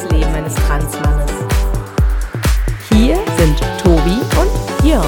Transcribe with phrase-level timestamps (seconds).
[0.00, 1.30] das Leben eines Transmannes.
[2.90, 5.06] Hier sind Tobi und Jörn.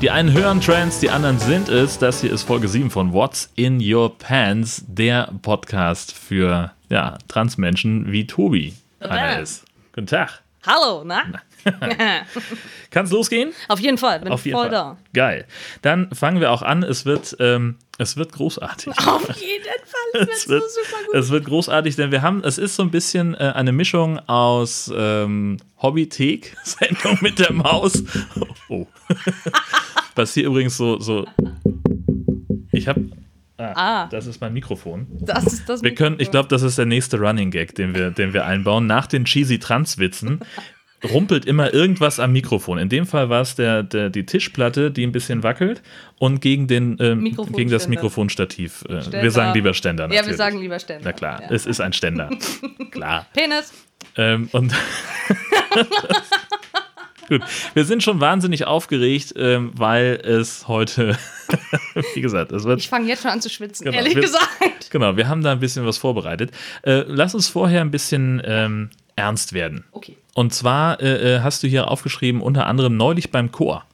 [0.00, 1.98] Die einen hören Trends, die anderen sind es.
[1.98, 8.10] Das hier ist Folge 7 von What's in Your Pants, der Podcast für ja, Transmenschen
[8.10, 9.64] wie Tobi einer ist.
[9.92, 10.43] Guten Tag.
[10.66, 11.24] Hallo, na?
[12.90, 13.52] Kann es losgehen?
[13.68, 14.70] Auf jeden Fall, bin Auf jeden voll Fall.
[14.72, 14.96] da.
[15.12, 15.46] Geil.
[15.82, 16.82] Dann fangen wir auch an.
[16.82, 18.92] Es wird, ähm, es wird großartig.
[19.06, 21.14] Auf jeden Fall, Es wird wird, so super gut.
[21.14, 24.92] es wird großartig, denn wir haben, es ist so ein bisschen äh, eine Mischung aus
[24.94, 28.02] ähm, Hobbythek, Sendung mit der Maus.
[28.68, 28.86] Oh.
[30.14, 31.26] Was hier übrigens so, so.
[32.72, 33.04] Ich habe.
[33.56, 34.08] Ah, Ah.
[34.10, 35.06] das ist mein Mikrofon.
[35.20, 38.10] Das ist das Wir können, ich glaube, das ist der nächste Running Gag, den wir,
[38.10, 38.86] den wir einbauen.
[38.86, 40.40] Nach den cheesy Trans-Witzen
[41.12, 42.78] rumpelt immer irgendwas am Mikrofon.
[42.78, 45.82] In dem Fall war es der, der, die Tischplatte, die ein bisschen wackelt
[46.18, 48.84] und gegen, den, ähm, gegen das Mikrofonstativ.
[48.88, 50.04] Äh, wir sagen lieber Ständer.
[50.04, 50.36] Ja, wir natürlich.
[50.38, 51.02] sagen lieber Ständer.
[51.04, 51.48] Na klar, Ja.
[51.50, 52.30] es ist ein Ständer.
[52.90, 53.26] klar.
[53.34, 53.72] Penis.
[54.16, 54.72] Ähm, und
[57.28, 57.42] Gut,
[57.74, 61.16] wir sind schon wahnsinnig aufgeregt, ähm, weil es heute,
[62.14, 64.90] wie gesagt, es wird Ich fange jetzt schon an zu schwitzen, Genau, ehrlich wir- gesagt.
[64.90, 66.50] Genau, wir haben da ein bisschen was vorbereitet.
[66.82, 69.84] Äh, lass uns vorher ein bisschen ähm, ernst werden.
[69.92, 70.16] Okay.
[70.34, 73.84] Und zwar äh, äh, hast du hier aufgeschrieben, unter anderem neulich beim Chor.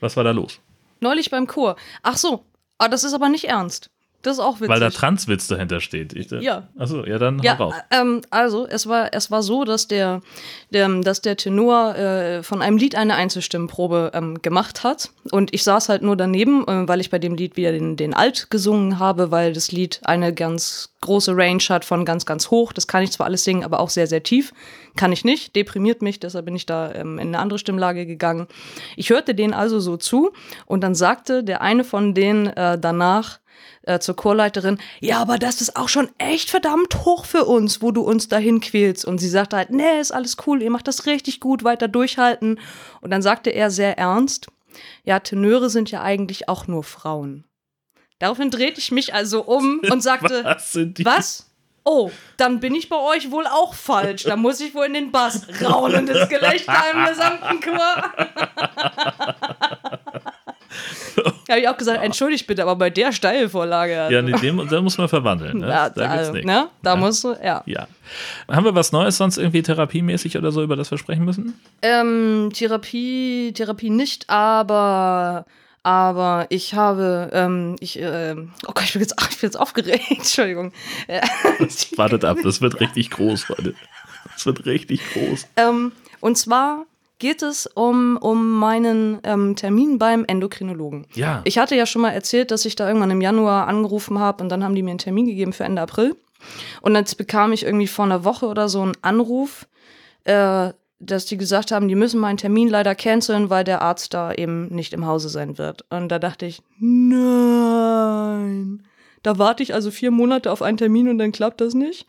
[0.00, 0.60] Was war da los?
[1.00, 1.76] Neulich beim Chor.
[2.02, 2.44] Ach so,
[2.78, 3.90] ah, das ist aber nicht ernst.
[4.26, 4.68] Das ist auch witzig.
[4.68, 6.12] Weil da Transwitz dahinter steht.
[6.14, 6.68] Ich, Ja.
[6.78, 7.74] Achso, ja, dann Ja, raus.
[7.90, 10.22] ähm, also es war, es war so, dass der,
[10.70, 15.10] der, dass der Tenor äh, von einem Lied eine Einzelstimmenprobe ähm, gemacht hat.
[15.30, 18.14] Und ich saß halt nur daneben, äh, weil ich bei dem Lied wieder den, den
[18.14, 22.72] Alt gesungen habe, weil das Lied eine ganz große Range hat von ganz, ganz hoch.
[22.72, 24.54] Das kann ich zwar alles singen, aber auch sehr, sehr tief.
[24.96, 28.46] Kann ich nicht, deprimiert mich, deshalb bin ich da ähm, in eine andere Stimmlage gegangen.
[28.96, 30.32] Ich hörte denen also so zu
[30.66, 33.40] und dann sagte der eine von denen äh, danach,
[33.82, 37.90] äh, zur Chorleiterin, ja, aber das ist auch schon echt verdammt hoch für uns, wo
[37.90, 39.04] du uns dahin quälst.
[39.04, 42.60] Und sie sagte halt, nee, ist alles cool, ihr macht das richtig gut, weiter durchhalten.
[43.00, 44.48] Und dann sagte er sehr ernst,
[45.04, 47.44] ja, Tenöre sind ja eigentlich auch nur Frauen.
[48.18, 51.04] Daraufhin drehte ich mich also um und sagte, Was sind die?
[51.04, 51.50] was?
[51.86, 54.22] Oh, dann bin ich bei euch wohl auch falsch.
[54.22, 55.46] Da muss ich wohl in den Bass.
[55.62, 58.04] Raunendes Gelächter im gesamten Chor.
[61.48, 64.02] Habe ich auch gesagt, entschuldigt bitte, aber bei der Steilvorlage.
[64.02, 65.58] Also, Ja, nee, den, da muss man verwandeln.
[65.58, 65.68] Ne?
[65.70, 66.46] ja, da gibt's also, nichts.
[66.46, 66.68] ne?
[66.82, 67.62] Da musst du, ja.
[67.66, 67.86] Ja.
[68.48, 71.58] Haben wir was Neues sonst irgendwie therapiemäßig oder so, über das wir sprechen müssen?
[71.82, 75.46] Ähm, Therapie, Therapie nicht, aber,
[75.82, 80.04] aber ich habe, ähm, ich, ähm, oh Gott, ich bin jetzt, ich bin jetzt aufgeregt,
[80.10, 80.72] Entschuldigung.
[81.96, 83.74] Wartet ab, das wird richtig groß heute.
[84.34, 85.46] Das wird richtig groß.
[85.56, 86.86] ähm, und zwar
[87.24, 91.06] geht es um, um meinen ähm, Termin beim Endokrinologen.
[91.14, 91.40] Ja.
[91.44, 94.50] Ich hatte ja schon mal erzählt, dass ich da irgendwann im Januar angerufen habe und
[94.50, 96.16] dann haben die mir einen Termin gegeben für Ende April.
[96.82, 99.66] Und jetzt bekam ich irgendwie vor einer Woche oder so einen Anruf,
[100.24, 104.30] äh, dass die gesagt haben, die müssen meinen Termin leider canceln, weil der Arzt da
[104.34, 105.86] eben nicht im Hause sein wird.
[105.88, 107.22] Und da dachte ich, nein.
[109.24, 112.06] Da warte ich also vier Monate auf einen Termin und dann klappt das nicht.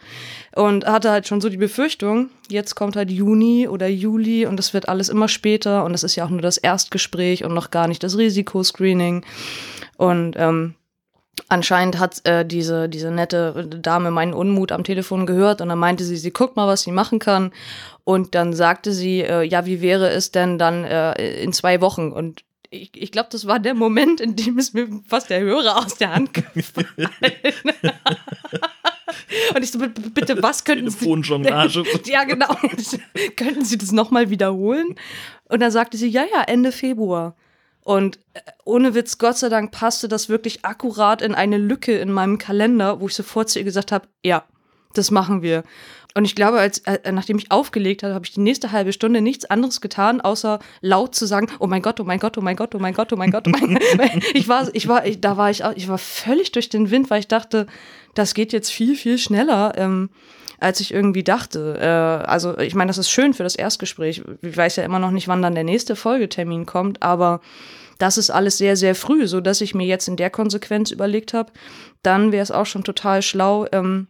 [0.53, 4.74] Und hatte halt schon so die Befürchtung, jetzt kommt halt Juni oder Juli und das
[4.74, 7.88] wird alles immer später und das ist ja auch nur das Erstgespräch und noch gar
[7.88, 9.25] nicht das Risikoscreening.
[9.98, 10.75] Und ähm,
[11.48, 16.04] anscheinend hat äh, diese, diese nette Dame meinen Unmut am Telefon gehört und dann meinte
[16.04, 17.52] sie, sie guckt mal, was sie machen kann.
[18.04, 22.12] Und dann sagte sie, äh, ja, wie wäre es denn dann äh, in zwei Wochen?
[22.12, 25.78] Und ich, ich glaube, das war der Moment, in dem es mir fast der Hörer
[25.78, 26.88] aus der Hand gefallen.
[29.56, 30.98] Und ich so, "B- b- bitte, was könnten Sie...
[31.00, 31.84] Telefonjonglage.
[32.06, 32.48] Ja, genau.
[33.36, 34.96] Könnten Sie das nochmal wiederholen?
[35.46, 37.36] Und dann sagte sie, ja, ja, Ende Februar.
[37.81, 42.12] Und äh, ohne Witz, Gott sei Dank passte das wirklich akkurat in eine Lücke in
[42.12, 44.44] meinem Kalender, wo ich sofort zu ihr gesagt habe, ja,
[44.94, 45.63] das machen wir.
[46.17, 49.19] Und ich glaube, als, äh, nachdem ich aufgelegt hatte, habe ich die nächste halbe Stunde
[49.21, 52.56] nichts anderes getan, außer laut zu sagen, oh mein Gott, oh mein Gott, oh mein
[52.56, 54.23] Gott, oh mein Gott, oh mein Gott, oh mein Gott.
[54.33, 57.09] ich war, ich war, ich, da war ich, auch- ich war völlig durch den Wind,
[57.09, 57.67] weil ich dachte,
[58.13, 59.73] das geht jetzt viel, viel schneller.
[59.75, 60.09] Ähm,
[60.57, 61.77] als ich irgendwie dachte.
[61.81, 64.23] Äh, also ich meine, das ist schön für das Erstgespräch.
[64.41, 67.41] Ich weiß ja immer noch nicht, wann dann der nächste Folgetermin kommt, aber
[67.97, 71.33] das ist alles sehr, sehr früh, so dass ich mir jetzt in der Konsequenz überlegt
[71.33, 71.51] habe,
[72.03, 74.07] dann wäre es auch schon total schlau, ähm,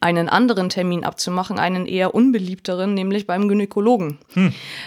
[0.00, 4.18] einen anderen Termin abzumachen, einen eher unbeliebteren, nämlich beim Gynäkologen.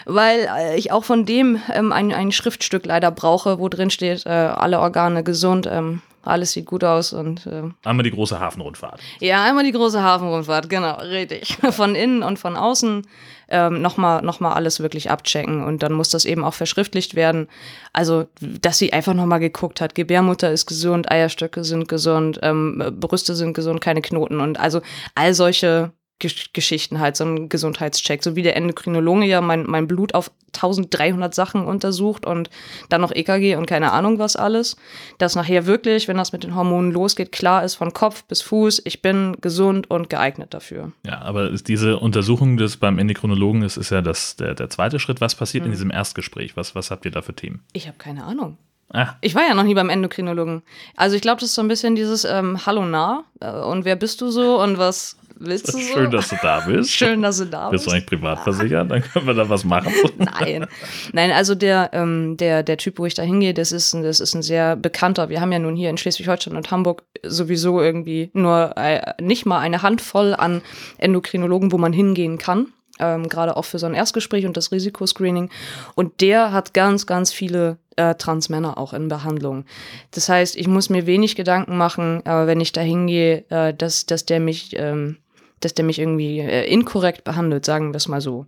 [0.05, 4.25] Weil äh, ich auch von dem ähm, ein, ein Schriftstück leider brauche, wo drin steht,
[4.25, 8.99] äh, alle Organe gesund, ähm, alles sieht gut aus und äh, Einmal die große Hafenrundfahrt.
[9.19, 11.57] ja, einmal die große Hafenrundfahrt, genau, richtig.
[11.71, 13.05] Von innen und von außen
[13.49, 17.47] ähm, nochmal noch mal alles wirklich abchecken und dann muss das eben auch verschriftlicht werden.
[17.93, 23.33] Also, dass sie einfach nochmal geguckt hat, Gebärmutter ist gesund, Eierstöcke sind gesund, ähm, Brüste
[23.35, 24.81] sind gesund, keine Knoten und also
[25.15, 30.13] all solche Geschichten halt, so ein Gesundheitscheck, so wie der Endokrinologe ja mein, mein Blut
[30.13, 32.49] auf 1300 Sachen untersucht und
[32.89, 34.75] dann noch EKG und keine Ahnung was alles,
[35.17, 38.81] dass nachher wirklich, wenn das mit den Hormonen losgeht, klar ist von Kopf bis Fuß,
[38.85, 40.91] ich bin gesund und geeignet dafür.
[41.05, 45.21] Ja, aber diese Untersuchung des beim Endokrinologen ist, ist ja das, der, der zweite Schritt.
[45.21, 46.57] Was passiert in diesem Erstgespräch?
[46.57, 47.63] Was, was habt ihr da für Themen?
[47.73, 48.57] Ich habe keine Ahnung.
[48.91, 50.63] Ah, Ich war ja noch nie beim Endokrinologen.
[50.95, 53.95] Also ich glaube, das ist so ein bisschen dieses ähm, Hallo nah äh, und wer
[53.95, 55.79] bist du so und was willst du so?
[55.79, 56.91] schön, dass du da bist.
[56.95, 57.87] Schön, dass du da Bist bist.
[57.87, 58.89] du eigentlich privat versichert?
[58.91, 59.93] Dann können wir da was machen.
[60.17, 60.65] Nein.
[61.13, 64.19] Nein, also der, ähm, der, der Typ, wo ich da hingehe, das ist, ein, das
[64.19, 65.29] ist ein sehr bekannter.
[65.29, 69.59] Wir haben ja nun hier in Schleswig-Holstein und Hamburg sowieso irgendwie nur äh, nicht mal
[69.59, 70.61] eine Handvoll an
[70.97, 72.67] Endokrinologen, wo man hingehen kann.
[72.99, 75.49] Ähm, Gerade auch für so ein Erstgespräch und das Risikoscreening.
[75.95, 79.65] Und der hat ganz, ganz viele äh, Transmänner auch in Behandlung.
[80.11, 84.05] Das heißt, ich muss mir wenig Gedanken machen, äh, wenn ich da hingehe, äh, dass,
[84.05, 84.75] dass der mich.
[84.77, 85.17] Ähm,
[85.61, 88.45] dass der mich irgendwie äh, inkorrekt behandelt, sagen wir es mal so.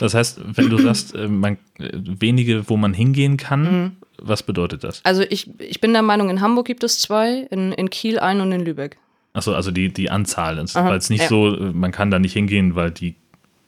[0.00, 3.96] Das heißt, wenn du sagst, äh, man, äh, wenige, wo man hingehen kann, Mhm.
[4.16, 5.02] was bedeutet das?
[5.04, 8.40] Also ich, ich bin der Meinung, in Hamburg gibt es zwei, in, in Kiel ein
[8.40, 8.96] und in Lübeck.
[9.34, 10.56] Achso, also die, die Anzahl.
[10.56, 11.28] Weil es nicht ja.
[11.28, 13.14] so, äh, man kann da nicht hingehen, weil die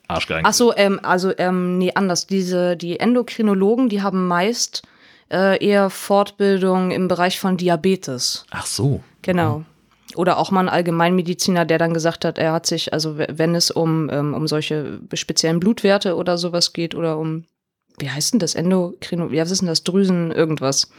[0.08, 2.26] Arschgeigen Ach so, ähm, also ähm, nee, anders.
[2.26, 4.82] Diese, die Endokrinologen, die haben meist
[5.31, 8.44] äh, eher Fortbildung im Bereich von Diabetes.
[8.50, 9.03] Ach so.
[9.23, 9.64] Genau.
[10.14, 13.70] Oder auch mal ein Allgemeinmediziner, der dann gesagt hat, er hat sich, also wenn es
[13.70, 17.44] um, ähm, um solche speziellen Blutwerte oder sowas geht oder um,
[17.99, 20.91] wie heißt denn das, Endokrino, wie heißt denn das, Drüsen, irgendwas.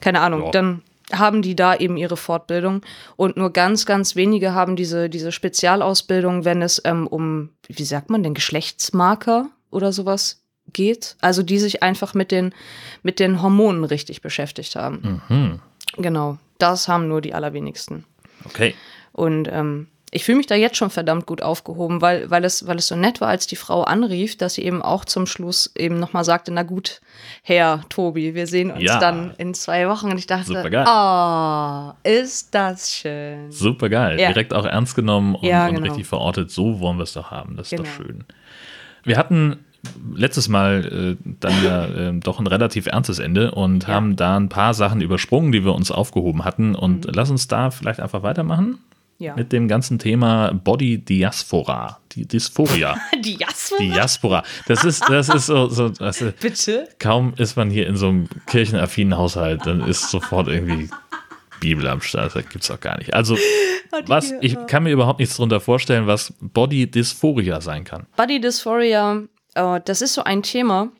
[0.00, 0.46] Keine Ahnung.
[0.46, 0.50] Ja.
[0.50, 2.82] Dann haben die da eben ihre Fortbildung
[3.16, 8.10] und nur ganz, ganz wenige haben diese, diese Spezialausbildung, wenn es ähm, um, wie sagt
[8.10, 10.42] man denn, Geschlechtsmarker oder sowas
[10.72, 11.16] geht.
[11.20, 12.54] Also die sich einfach mit den,
[13.02, 15.22] mit den Hormonen richtig beschäftigt haben.
[15.28, 15.60] Mhm.
[15.96, 16.38] Genau.
[16.58, 18.04] Das haben nur die allerwenigsten.
[18.44, 18.74] Okay.
[19.12, 22.76] Und ähm, ich fühle mich da jetzt schon verdammt gut aufgehoben, weil, weil, es, weil
[22.76, 25.98] es so nett war, als die Frau anrief, dass sie eben auch zum Schluss eben
[25.98, 27.00] nochmal sagte, na gut,
[27.42, 28.98] Herr Tobi, wir sehen uns Ja.
[28.98, 30.10] dann in zwei Wochen.
[30.10, 30.52] Und ich dachte,
[30.86, 33.50] oh, ist das schön.
[33.50, 34.20] Super geil.
[34.20, 34.28] Ja.
[34.28, 35.86] Direkt auch ernst genommen und, Ja, und genau.
[35.88, 36.50] richtig verortet.
[36.50, 37.56] So wollen wir es doch haben.
[37.56, 37.96] Das ist doch Genau.
[37.96, 38.24] schön.
[39.04, 39.64] Wir hatten
[40.14, 44.50] letztes Mal äh, dann ja äh, doch ein relativ ernstes Ende und haben da ein
[44.50, 46.74] paar Sachen übersprungen, die wir uns aufgehoben hatten.
[46.74, 47.12] Und Mhm.
[47.14, 48.78] lass uns da vielleicht einfach weitermachen
[49.18, 49.36] Ja.
[49.36, 52.00] mit dem ganzen Thema Body Diaspora.
[52.12, 52.96] Die Dysphoria.
[53.24, 53.76] Die Jasper?
[53.78, 54.42] Diaspora.
[54.66, 56.88] Das ist, das ist so, so weißt du, Bitte?
[56.98, 60.90] kaum ist man hier in so einem kirchenaffinen Haushalt, dann ist sofort irgendwie
[61.60, 62.34] Bibel am Start.
[62.34, 63.14] Das gibt's doch gar nicht.
[63.14, 63.38] Also,
[64.06, 68.06] was, ich kann mir überhaupt nichts darunter vorstellen, was Body Dysphoria sein kann.
[68.16, 69.22] Body Dysphoria,
[69.54, 70.90] äh, das ist so ein Thema,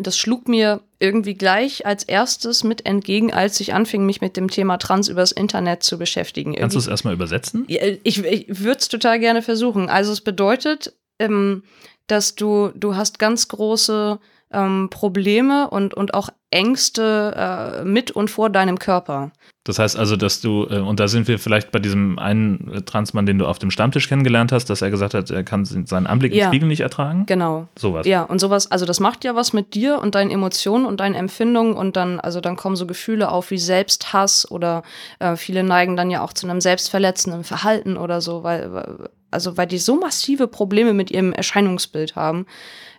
[0.00, 4.50] das schlug mir irgendwie gleich als erstes mit entgegen, als ich anfing, mich mit dem
[4.50, 6.54] Thema Trans übers Internet zu beschäftigen.
[6.54, 7.64] Kannst du es erstmal übersetzen?
[7.66, 9.88] Ich ich würde es total gerne versuchen.
[9.88, 11.62] Also es bedeutet, ähm,
[12.06, 14.18] dass du, du hast ganz große
[14.52, 17.34] ähm, Probleme und, und auch Ängste
[17.82, 19.32] äh, mit und vor deinem Körper.
[19.64, 22.82] Das heißt also, dass du, äh, und da sind wir vielleicht bei diesem einen äh,
[22.82, 26.06] Transmann, den du auf dem Stammtisch kennengelernt hast, dass er gesagt hat, er kann seinen
[26.06, 26.46] Anblick im Ja.
[26.48, 27.26] Spiegel nicht ertragen?
[27.26, 27.68] Genau.
[27.78, 28.06] Sowas.
[28.06, 31.14] Ja, und sowas, also das macht ja was mit dir und deinen Emotionen und deinen
[31.14, 34.82] Empfindungen und dann, also dann kommen so Gefühle auf wie Selbsthass oder
[35.18, 39.66] äh, viele neigen dann ja auch zu einem selbstverletzenden Verhalten oder so, weil- also weil
[39.66, 42.46] die so massive Probleme mit ihrem Erscheinungsbild haben,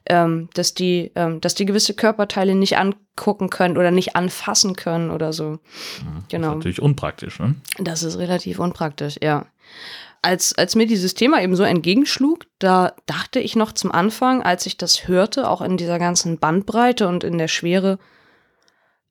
[0.06, 5.12] ähm, dass die, ähm, dass die gewisse Körperteile nicht angucken können oder nicht anfassen können
[5.12, 5.52] oder so.
[5.54, 6.56] Das ist Genau.
[6.56, 7.56] natürlich unpraktisch, ne?
[7.78, 9.46] Das ist relativ unpraktisch, ja.
[10.22, 14.66] Als, als mir dieses Thema eben so entgegenschlug, da dachte ich noch zum Anfang, als
[14.66, 18.00] ich das hörte, auch in dieser ganzen Bandbreite und in der Schwere,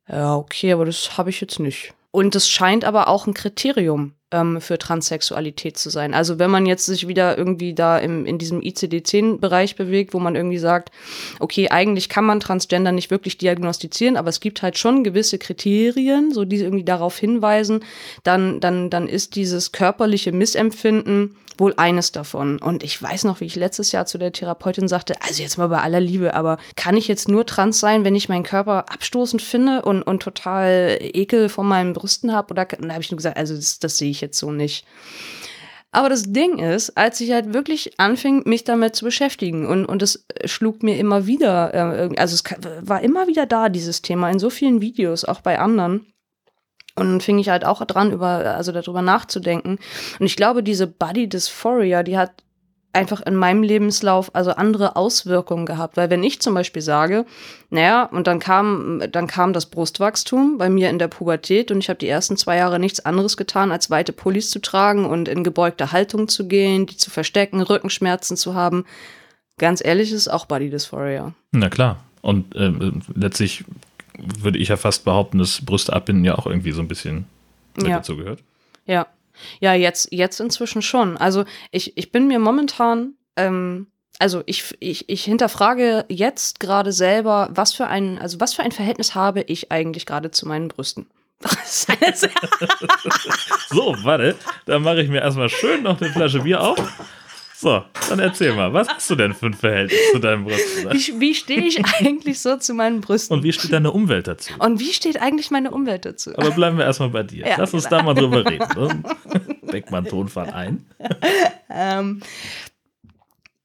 [0.06, 1.94] ja, okay, aber das habe ich jetzt nicht.
[2.18, 6.14] Und es scheint aber auch ein Kriterium ähm, für Transsexualität zu sein.
[6.14, 10.34] Also wenn man jetzt sich wieder irgendwie da im, in diesem ICD-10-Bereich bewegt, wo man
[10.34, 10.90] irgendwie sagt,
[11.38, 16.34] okay, eigentlich kann man Transgender nicht wirklich diagnostizieren, aber es gibt halt schon gewisse Kriterien,
[16.34, 17.84] so die irgendwie darauf hinweisen,
[18.24, 22.58] dann, dann, dann ist dieses körperliche Missempfinden wohl eines davon.
[22.58, 25.68] Und ich weiß noch, wie ich letztes Jahr zu der Therapeutin sagte, also jetzt mal
[25.68, 29.42] bei aller Liebe, aber kann ich jetzt nur trans sein, wenn ich meinen Körper abstoßend
[29.42, 32.52] finde und, und total Ekel vor meinen Brüsten habe?
[32.52, 34.84] Oder dann habe ich nur gesagt, also das, das sehe ich jetzt so nicht.
[35.90, 40.02] Aber das Ding ist, als ich halt wirklich anfing, mich damit zu beschäftigen und, und
[40.02, 42.44] es schlug mir immer wieder, äh, also es
[42.82, 46.06] war immer wieder da, dieses Thema, in so vielen Videos, auch bei anderen.
[46.98, 49.78] Und fing ich halt auch dran, über, also darüber nachzudenken.
[50.18, 52.32] Und ich glaube, diese Body Dysphoria, die hat
[52.92, 55.96] einfach in meinem Lebenslauf also andere Auswirkungen gehabt.
[55.96, 57.26] Weil wenn ich zum Beispiel sage,
[57.70, 61.88] naja, und dann kam, dann kam das Brustwachstum bei mir in der Pubertät und ich
[61.88, 65.44] habe die ersten zwei Jahre nichts anderes getan, als weite Pullis zu tragen und in
[65.44, 68.84] gebeugte Haltung zu gehen, die zu verstecken, Rückenschmerzen zu haben.
[69.58, 71.32] Ganz ehrlich, ist auch Body Dysphoria.
[71.52, 71.98] Na klar.
[72.20, 72.72] Und äh,
[73.14, 73.64] letztlich
[74.18, 77.26] würde ich ja fast behaupten, dass Brüste abbinden ja auch irgendwie so ein bisschen
[77.80, 77.96] Ja.
[77.96, 78.42] dazu gehört.
[78.86, 79.06] Ja.
[79.60, 81.16] Ja, jetzt, jetzt inzwischen schon.
[81.16, 83.86] Also ich, ich bin mir momentan, ähm,
[84.18, 88.72] also ich, ich, ich hinterfrage jetzt gerade selber, was für ein, also was für ein
[88.72, 91.06] Verhältnis habe ich eigentlich gerade zu meinen Brüsten.
[93.68, 94.34] So, warte,
[94.66, 96.78] dann mache ich mir erstmal schön noch eine Flasche Bier auf.
[97.60, 100.92] So, dann erzähl mal, was hast du denn für ein Verhältnis zu deinem Brüsten?
[100.92, 103.36] Wie, wie stehe ich eigentlich so zu meinen Brüsten?
[103.36, 104.52] Und wie steht deine Umwelt dazu?
[104.60, 106.30] Und wie steht eigentlich meine Umwelt dazu?
[106.36, 107.48] Aber bleiben wir erstmal bei dir.
[107.48, 108.64] Ja, Lass uns da mal drüber reden.
[108.76, 109.02] Ne?
[109.72, 110.86] Deck mal einen Tonfall ein.
[111.68, 112.22] Ähm,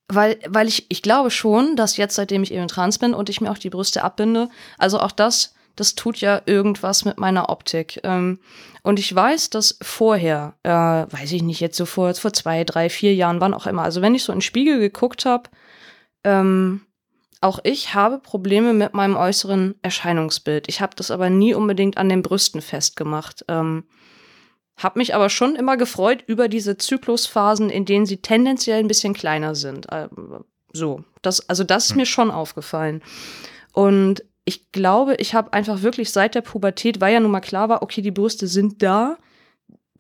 [0.08, 3.42] weil, weil ich, ich glaube schon, dass jetzt, seitdem ich eben trans bin und ich
[3.42, 8.00] mir auch die Brüste abbinde, also auch das, das tut ja irgendwas mit meiner Optik.
[8.04, 8.40] Ähm,
[8.84, 12.90] und ich weiß, dass vorher, äh, weiß ich nicht, jetzt so vor, vor zwei, drei,
[12.90, 15.50] vier Jahren, wann auch immer, also wenn ich so in den Spiegel geguckt habe,
[16.24, 16.82] ähm,
[17.42, 20.70] auch ich habe Probleme mit meinem äußeren Erscheinungsbild.
[20.70, 23.44] Ich habe das aber nie unbedingt an den Brüsten festgemacht.
[23.50, 23.86] Ähm,
[24.78, 29.14] hab mich aber schon immer gefreut über diese Zyklusphasen, in denen sie tendenziell ein bisschen
[29.14, 29.88] kleiner sind.
[29.92, 33.04] Ähm, So, das, also das ist mir schon aufgefallen.
[33.74, 37.70] Und ich glaube, ich habe einfach wirklich seit der Pubertät, weil ja nun mal klar
[37.70, 39.18] war, okay, die Brüste sind da,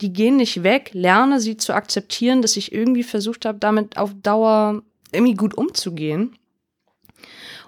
[0.02, 4.12] die gehen nicht weg, lerne sie zu akzeptieren, dass ich irgendwie versucht habe, damit auf
[4.22, 4.82] Dauer
[5.12, 6.38] irgendwie gut umzugehen.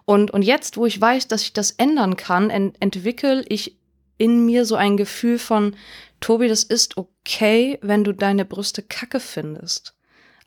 [0.04, 3.78] Und, und jetzt, wo ich weiß, dass ich das ändern kann, ent entwickle ich
[4.18, 5.76] in mir so ein Gefühl von,
[6.20, 9.95] Tobi, das ist okay, wenn du deine Brüste kacke findest.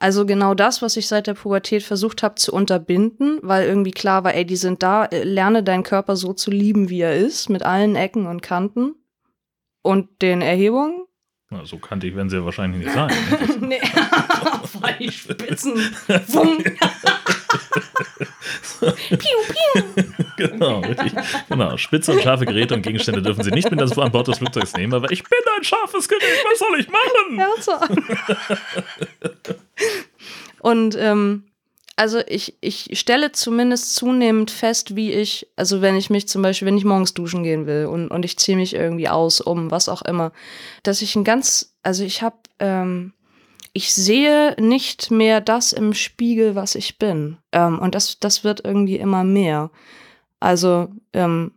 [0.00, 4.22] Also genau das, was ich seit der Pubertät versucht habe zu unterbinden, weil irgendwie klar
[4.22, 7.48] war, ey, die sind da, äh, lerne deinen Körper so zu lieben, wie er ist,
[7.48, 8.94] mit allen Ecken und Kanten
[9.82, 11.04] und den Erhebungen.
[11.50, 13.08] Na, so kannte ich, werden sie ja wahrscheinlich nicht sein.
[13.08, 13.38] Ne?
[13.66, 13.80] nee,
[14.64, 15.72] voll die Spitzen.
[16.28, 16.62] Wumm.
[18.78, 19.82] piu, piu.
[20.36, 21.14] genau, richtig.
[21.48, 21.76] Genau.
[21.76, 24.74] Spitze und scharfe Geräte und Gegenstände dürfen sie nicht mit das an Bord des Flugzeugs
[24.74, 27.38] nehmen, aber ich bin ein scharfes Gerät, was soll ich machen?
[27.38, 27.88] Herzog.
[30.60, 31.44] Und ähm,
[31.98, 36.66] also ich, ich stelle zumindest zunehmend fest, wie ich, also wenn ich mich zum Beispiel,
[36.66, 39.88] wenn ich morgens duschen gehen will und, und ich ziehe mich irgendwie aus, um was
[39.88, 40.30] auch immer,
[40.84, 43.14] dass ich ein ganz, also ich habe, ähm,
[43.72, 47.38] ich sehe nicht mehr das im Spiegel, was ich bin.
[47.50, 49.72] Ähm, und das, das wird irgendwie immer mehr.
[50.38, 51.52] Also, ähm,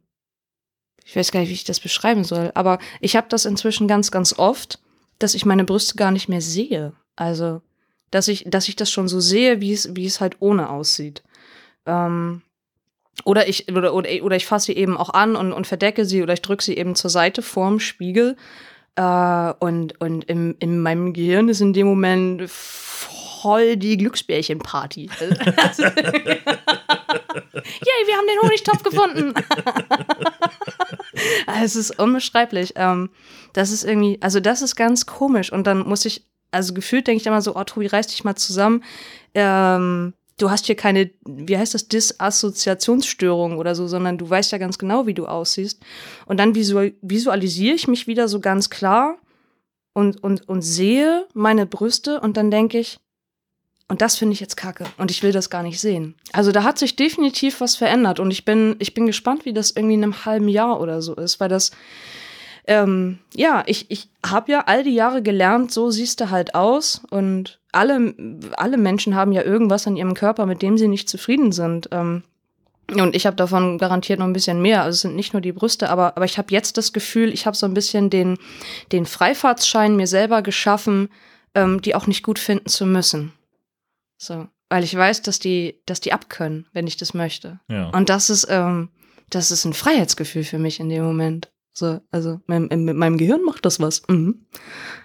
[1.06, 4.10] ich weiß gar nicht, wie ich das beschreiben soll, aber ich habe das inzwischen ganz,
[4.10, 4.80] ganz oft,
[5.20, 6.94] dass ich meine Brüste gar nicht mehr sehe.
[7.16, 7.62] Also,
[8.12, 11.24] dass ich, dass ich das schon so sehe, wie es, wie es halt ohne aussieht.
[11.86, 12.42] Ähm,
[13.26, 16.24] oder ich, oder, oder, oder ich fasse sie eben auch an und, und verdecke sie
[16.24, 18.38] oder ich drücke sie eben zur Seite vorm Spiegel.
[18.96, 25.10] Äh, und und im, in meinem Gehirn ist in dem Moment voll die Glücksbärchenparty.
[25.20, 25.32] Yay,
[28.06, 29.34] wir haben den Honigtopf gefunden.
[31.62, 32.74] Es ist unbeschreiblich.
[32.76, 33.10] Ähm,
[33.54, 35.52] das ist irgendwie, also das ist ganz komisch.
[35.52, 38.36] Und dann muss ich, also gefühlt denke ich immer so, oh, Tobi, reiß dich mal
[38.36, 38.84] zusammen.
[39.34, 44.58] Ähm, du hast hier keine, wie heißt das, Disassoziationsstörung oder so, sondern du weißt ja
[44.58, 45.82] ganz genau, wie du aussiehst.
[46.26, 49.18] Und dann visual visualisiere ich mich wieder so ganz klar
[49.94, 53.00] und, und, und sehe meine Brüste und dann denke ich,
[53.88, 56.16] und das finde ich jetzt kacke und ich will das gar nicht sehen.
[56.32, 59.72] Also da hat sich definitiv was verändert und ich bin, ich bin gespannt, wie das
[59.72, 61.72] irgendwie in einem halben Jahr oder so ist, weil das,
[62.68, 67.02] ähm, ja, ich, ich habe ja all die Jahre gelernt, so siehst du halt aus
[67.10, 68.14] und alle,
[68.58, 71.90] alle Menschen haben ja irgendwas an ihrem Körper, mit dem sie nicht zufrieden sind.
[71.92, 72.24] Ähm,
[72.92, 74.84] und ich habe davon garantiert noch ein bisschen mehr.
[74.84, 77.46] Also es sind nicht nur die Brüste, aber, aber ich habe jetzt das Gefühl, ich
[77.46, 78.38] habe so ein bisschen den,
[78.92, 81.10] den Freifahrtsschein mir selber geschaffen,
[81.56, 83.34] ähm, die auch nicht gut finden zu müssen.
[84.18, 87.60] So, weil ich weiß, dass die, dass die abkönnen, wenn ich das möchte.
[87.70, 87.90] Ja.
[87.90, 88.90] Und das ist, ähm,
[89.30, 91.50] das ist ein Freiheitsgefühl für mich in dem Moment.
[91.74, 94.02] So, also mit, mit meinem Gehirn macht das was.
[94.08, 94.46] Mhm.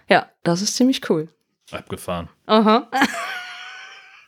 [0.09, 1.29] Ja, das ist ziemlich cool.
[1.71, 2.29] Abgefahren.
[2.47, 2.89] Aha.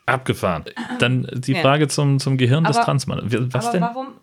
[0.06, 0.64] Abgefahren.
[0.98, 1.60] Dann die Ja.
[1.60, 3.24] Frage zum, zum Gehirn des Aber- Transmannes.
[3.52, 3.82] Was aber denn?
[3.82, 4.06] warum?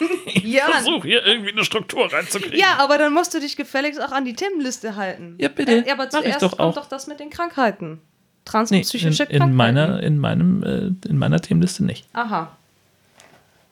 [0.42, 2.58] ja, Versuch hier irgendwie eine Struktur reinzukriegen.
[2.58, 5.36] ja, aber dann musst du dich gefälligst auch an die Themenliste halten.
[5.38, 5.86] Ja, bitte.
[5.86, 6.74] Äh, aber Mach ich zuerst doch kommt auch.
[6.82, 8.00] doch das mit den Krankheiten.
[8.44, 9.50] Trans- Nee, und psychische in, Krankheiten.
[9.50, 12.06] in, meiner, in, meinem, äh, in meiner Themenliste nicht.
[12.12, 12.56] Aha.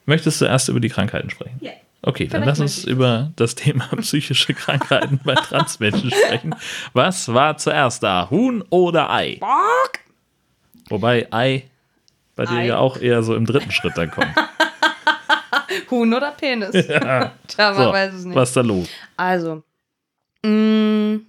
[0.05, 1.57] Möchtest du erst über die Krankheiten sprechen?
[1.61, 1.71] Ja.
[2.05, 6.53] Okay, dann lass uns über das Thema psychische Krankheiten bei Transmenschen sprechen.
[6.91, 8.29] Was war zuerst da?
[8.29, 9.39] Huhn oder Ei?
[10.89, 11.63] Wobei Ei
[12.35, 12.65] bei dir Ei.
[12.67, 14.27] ja auch eher so im dritten Schritt dann kommt.
[15.91, 16.71] Huhn oder Penis?
[16.87, 18.35] Tja, man So, weiß es nicht.
[18.35, 18.87] was ist da los?
[19.15, 19.63] Also,
[20.45, 21.19] mh,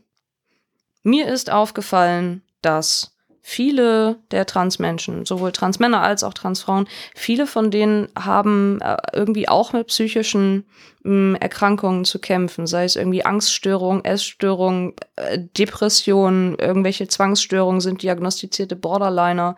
[1.04, 3.13] mir ist aufgefallen, dass
[3.46, 9.74] viele der Transmenschen, sowohl Transmänner als auch Transfrauen, viele von denen haben äh, irgendwie auch
[9.74, 10.64] mit psychischen
[11.02, 18.76] mh, Erkrankungen zu kämpfen, sei es irgendwie Angststörung, Essstörung, äh, Depression, irgendwelche Zwangsstörungen sind diagnostizierte
[18.76, 19.56] Borderliner.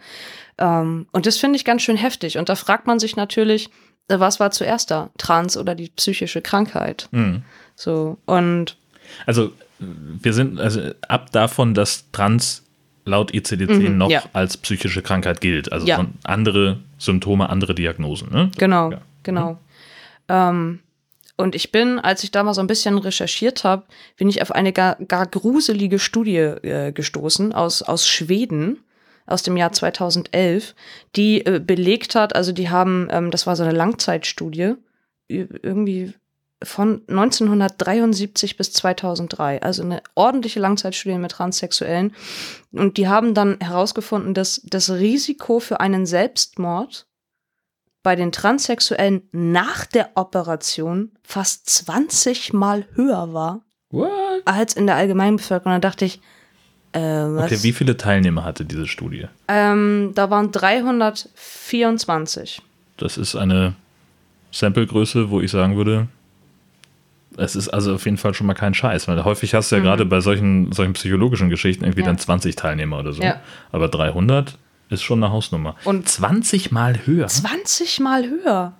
[0.58, 2.38] Ähm, und das finde ich ganz schön heftig.
[2.38, 3.70] Und da fragt man sich natürlich,
[4.08, 5.10] äh, was war zuerst da?
[5.16, 7.08] Trans oder die psychische Krankheit?
[7.12, 7.44] Hm.
[7.76, 8.76] So, und
[9.26, 12.65] Also, wir sind also ab davon, dass Trans
[13.06, 14.22] laut ICD-10 Mhm, noch ja.
[14.34, 15.72] als psychische Krankheit gilt.
[15.72, 16.04] Also Ja.
[16.24, 18.30] andere Symptome, andere Diagnosen.
[18.30, 18.50] Ne?
[18.58, 19.00] genau, Ja.
[19.22, 19.58] genau.
[20.28, 20.80] Ähm,
[21.38, 23.84] und ich bin, als ich da mal so ein bisschen recherchiert habe,
[24.16, 28.78] bin ich auf eine gar, gar gruselige Studie äh, gestoßen aus, aus Schweden
[29.26, 30.74] aus dem Jahr 2011,
[31.16, 34.74] die äh, belegt hat, also die haben, ähm, das war so eine Langzeitstudie,
[35.28, 36.12] irgendwie
[36.62, 42.14] von 1973 bis 2003, also eine ordentliche Langzeitstudie mit Transsexuellen.
[42.72, 47.06] Und die haben dann herausgefunden, dass das Risiko für einen Selbstmord
[48.02, 54.10] bei den Transsexuellen nach der Operation fast 20 Mal höher war What?
[54.44, 55.72] als in der Allgemeinbevölkerung.
[55.72, 56.20] Da dachte ich,
[56.92, 57.46] äh, was?
[57.52, 59.26] Okay, wie viele Teilnehmer hatte diese Studie?
[59.48, 62.62] ähm, da waren 324.
[62.96, 63.74] Das ist eine
[64.52, 66.06] Samplegröße, wo ich sagen würde,
[67.36, 69.82] es ist also auf jeden Fall schon mal kein Scheiß, weil häufig hast du ja
[69.82, 72.06] gerade bei solchen, solchen psychologischen Geschichten irgendwie Mhm.
[72.06, 72.12] Ja.
[72.12, 73.22] dann 20 Teilnehmer oder so.
[73.22, 73.40] Ja.
[73.72, 75.74] Aber 300 ist schon eine Hausnummer.
[75.84, 77.26] Und 20 mal höher.
[77.26, 78.72] 20 Mal höher.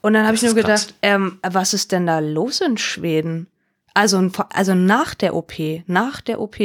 [0.00, 3.48] Und dann habe ich nur gedacht, ähm, was ist denn da los in Schweden?
[3.94, 5.54] Also, also nach der OP,
[5.88, 6.56] nach der OP.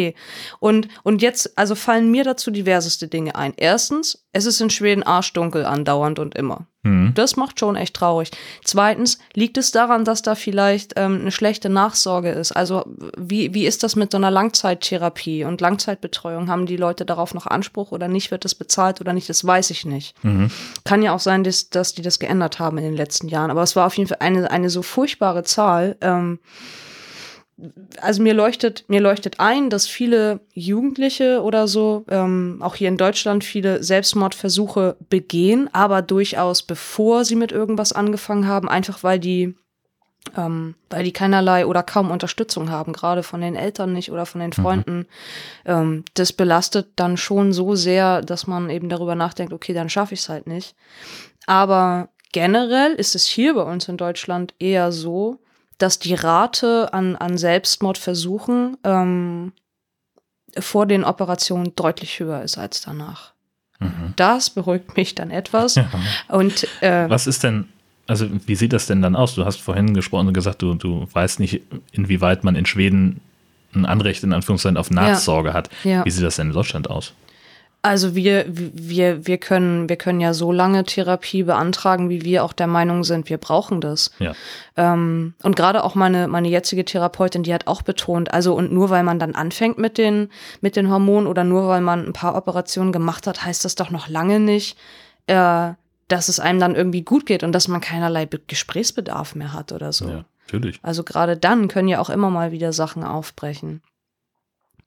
[0.59, 3.53] Und, und jetzt, also fallen mir dazu diverseste Dinge ein.
[3.57, 6.67] Erstens, es ist in Schweden arschdunkel andauernd und immer.
[6.83, 7.13] Mhm.
[7.15, 8.31] Das macht schon echt traurig.
[8.63, 12.51] Zweitens, liegt es daran, dass da vielleicht ähm, eine schlechte Nachsorge ist?
[12.51, 12.83] Also,
[13.17, 16.49] wie, wie ist das mit so einer Langzeittherapie und Langzeitbetreuung?
[16.49, 18.31] Haben die Leute darauf noch Anspruch oder nicht?
[18.31, 19.29] Wird das bezahlt oder nicht?
[19.29, 20.15] Das weiß ich nicht.
[20.83, 23.49] Kann ja auch sein, dass, dass die das geändert haben in den letzten Jahren.
[23.49, 25.95] Aber es war auf jeden Fall eine, eine so furchtbare Zahl.
[26.01, 26.39] Ähm,
[28.01, 32.97] also mir leuchtet, mir leuchtet ein, dass viele Jugendliche oder so, ähm, auch hier in
[32.97, 39.55] Deutschland, viele Selbstmordversuche begehen, aber durchaus bevor sie mit irgendwas angefangen haben, einfach weil die,
[40.35, 44.41] ähm, weil die keinerlei oder kaum Unterstützung haben, gerade von den Eltern nicht oder von
[44.41, 45.05] den Freunden.
[45.65, 50.15] Ähm, das belastet dann schon so sehr, dass man eben darüber nachdenkt, okay, dann schaffe
[50.15, 50.75] ich es halt nicht.
[51.45, 55.39] Aber generell ist es hier bei uns in Deutschland eher so,
[55.77, 59.53] dass die Rate an, an Selbstmordversuchen ähm,
[60.57, 63.33] vor den Operationen deutlich höher ist als danach.
[63.79, 64.13] Mhm.
[64.15, 65.79] Das beruhigt mich dann etwas.
[66.29, 67.69] Und äh, Was ist denn,
[68.07, 69.35] also wie sieht das denn dann aus?
[69.35, 73.21] Du hast vorhin gesprochen und gesagt, du, du weißt nicht, inwieweit man in Schweden
[73.73, 75.69] ein Anrecht in Anführungszeichen auf Nachsorge hat.
[75.83, 76.05] Ja.
[76.05, 77.13] Wie sieht das denn in Deutschland aus?
[77.85, 82.53] Also wir, wir, wir können, wir können ja so lange Therapie beantragen, wie wir auch
[82.53, 84.09] der Meinung sind, wir brauchen das.
[84.19, 84.31] Ja.
[84.77, 88.89] Ähm, und gerade auch meine, meine jetzige Therapeutin, die hat auch betont, also und nur
[88.89, 90.29] weil man dann anfängt mit den,
[90.61, 93.89] mit den Hormonen oder nur weil man ein paar Operationen gemacht hat, heißt das doch
[93.89, 94.77] noch lange nicht,
[95.27, 95.73] äh,
[96.07, 99.73] dass es einem dann irgendwie gut geht und dass man keinerlei Be Gesprächsbedarf mehr hat
[99.73, 100.07] oder so.
[100.07, 100.79] Ja, natürlich.
[100.83, 103.81] Also gerade dann können ja auch immer mal wieder Sachen aufbrechen.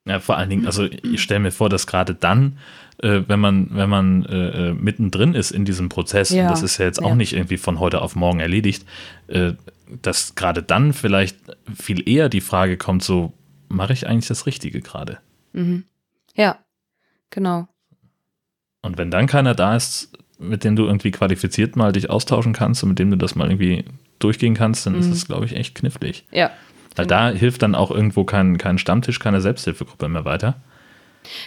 [0.07, 2.57] Ja, vor allen Dingen, also ich stelle mir vor, dass gerade dann,
[2.99, 6.63] äh, wenn man, wenn man äh, äh, mittendrin ist in diesem Prozess, Ja, und das
[6.63, 7.15] ist ja jetzt auch ja.
[7.15, 8.85] nicht irgendwie von heute auf morgen erledigt,
[9.27, 9.53] äh,
[10.01, 11.37] dass gerade dann vielleicht
[11.75, 13.33] viel eher die Frage kommt, so,
[13.69, 15.19] mache ich eigentlich das Richtige gerade?
[16.35, 16.57] Ja,
[17.29, 17.67] genau.
[18.81, 22.83] Und wenn dann keiner da ist, mit dem du irgendwie qualifiziert mal dich austauschen kannst
[22.83, 23.85] und mit dem du das mal irgendwie
[24.19, 24.99] durchgehen kannst, dann Mhm.
[24.99, 26.25] ist es, glaube ich, echt knifflig.
[26.31, 26.51] Ja.
[26.95, 30.61] Weil da hilft dann auch irgendwo kein, kein Stammtisch, keine Selbsthilfegruppe mehr weiter.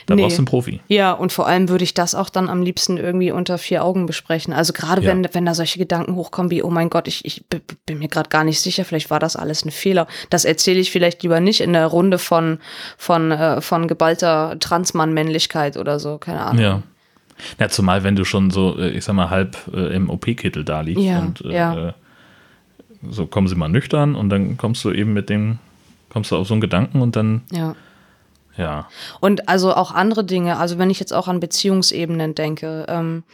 [0.06, 0.22] Da Nee.
[0.22, 0.80] brauchst du einen Profi.
[0.88, 4.06] Ja, und vor allem würde ich das auch dann am liebsten irgendwie unter vier Augen
[4.06, 4.52] besprechen.
[4.52, 5.08] Also gerade Ja.
[5.10, 7.44] wenn, wenn da solche Gedanken hochkommen wie, oh mein Gott, ich, ich
[7.86, 10.06] bin mir gerade gar nicht sicher, vielleicht war das alles ein Fehler.
[10.30, 12.58] Das erzähle ich vielleicht lieber nicht in der Runde von,
[12.98, 16.62] von, äh, von geballter Transmann-Männlichkeit oder so, keine Ahnung.
[16.62, 16.82] Ja.
[17.58, 20.82] Ja, zumal wenn du schon so, äh, ich sag mal, halb äh, im OP-Kittel da
[20.82, 21.94] liegst Ja, und äh, ja.
[23.08, 25.58] so kommen sie mal nüchtern und dann kommst du eben mit dem,
[26.10, 27.74] kommst du auf so einen Gedanken und dann, Ja.
[28.60, 28.88] Ja.
[29.20, 33.24] Und also auch andere Dinge, also wenn ich jetzt auch an Beziehungsebenen denke, ähm,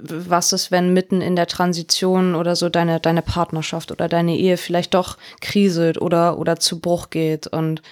[0.00, 4.56] was ist, wenn mitten in der Transition oder so deine, deine Partnerschaft oder deine Ehe
[4.56, 7.82] vielleicht doch kriselt oder, oder zu Bruch geht und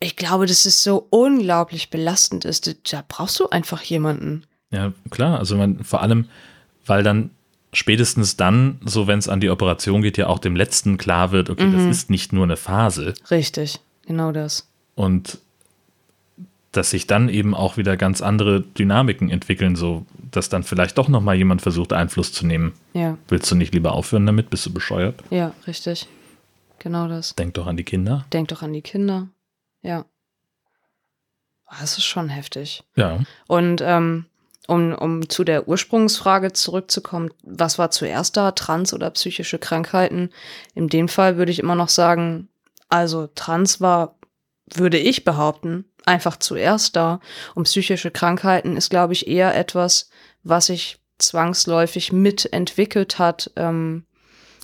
[0.00, 2.92] ich glaube, dass es so unglaublich belastend ist.
[2.92, 4.44] Da brauchst du einfach jemanden.
[4.70, 5.38] Ja, klar.
[5.38, 6.26] Also man, vor allem,
[6.84, 7.30] weil dann
[7.72, 11.50] spätestens dann, so wenn es an die Operation geht, ja auch dem Letzten klar wird,
[11.50, 13.14] okay, das ist nicht nur eine Phase.
[13.30, 14.68] Richtig, genau das.
[14.94, 15.38] Und
[16.72, 21.08] dass sich dann eben auch wieder ganz andere Dynamiken entwickeln, so dass dann vielleicht doch
[21.08, 22.74] nochmal jemand versucht, Einfluss zu nehmen.
[22.92, 24.50] Ja, Willst du nicht lieber aufhören damit?
[24.50, 25.22] Bist du bescheuert?
[25.30, 26.06] ja, richtig.
[26.78, 27.34] Genau das.
[27.34, 28.26] Denk doch an die Kinder.
[28.32, 29.28] Denk doch an die Kinder.
[29.82, 30.04] Ja.
[31.66, 32.82] Ah, Das ist schon heftig.
[32.96, 33.20] Ja.
[33.48, 34.26] Und ähm,
[34.68, 40.30] um, um zu der Ursprungsfrage zurückzukommen, was war zuerst da, Trans oder psychische Krankheiten?
[40.74, 42.48] In dem Fall würde ich immer noch sagen,
[42.88, 44.16] also Trans war,
[44.72, 47.20] würde ich behaupten, einfach zuerst da.
[47.54, 50.08] Und psychische Krankheiten ist, glaube ich, eher etwas,
[50.42, 54.04] was sich zwangsläufig mitentwickelt hat, ähm,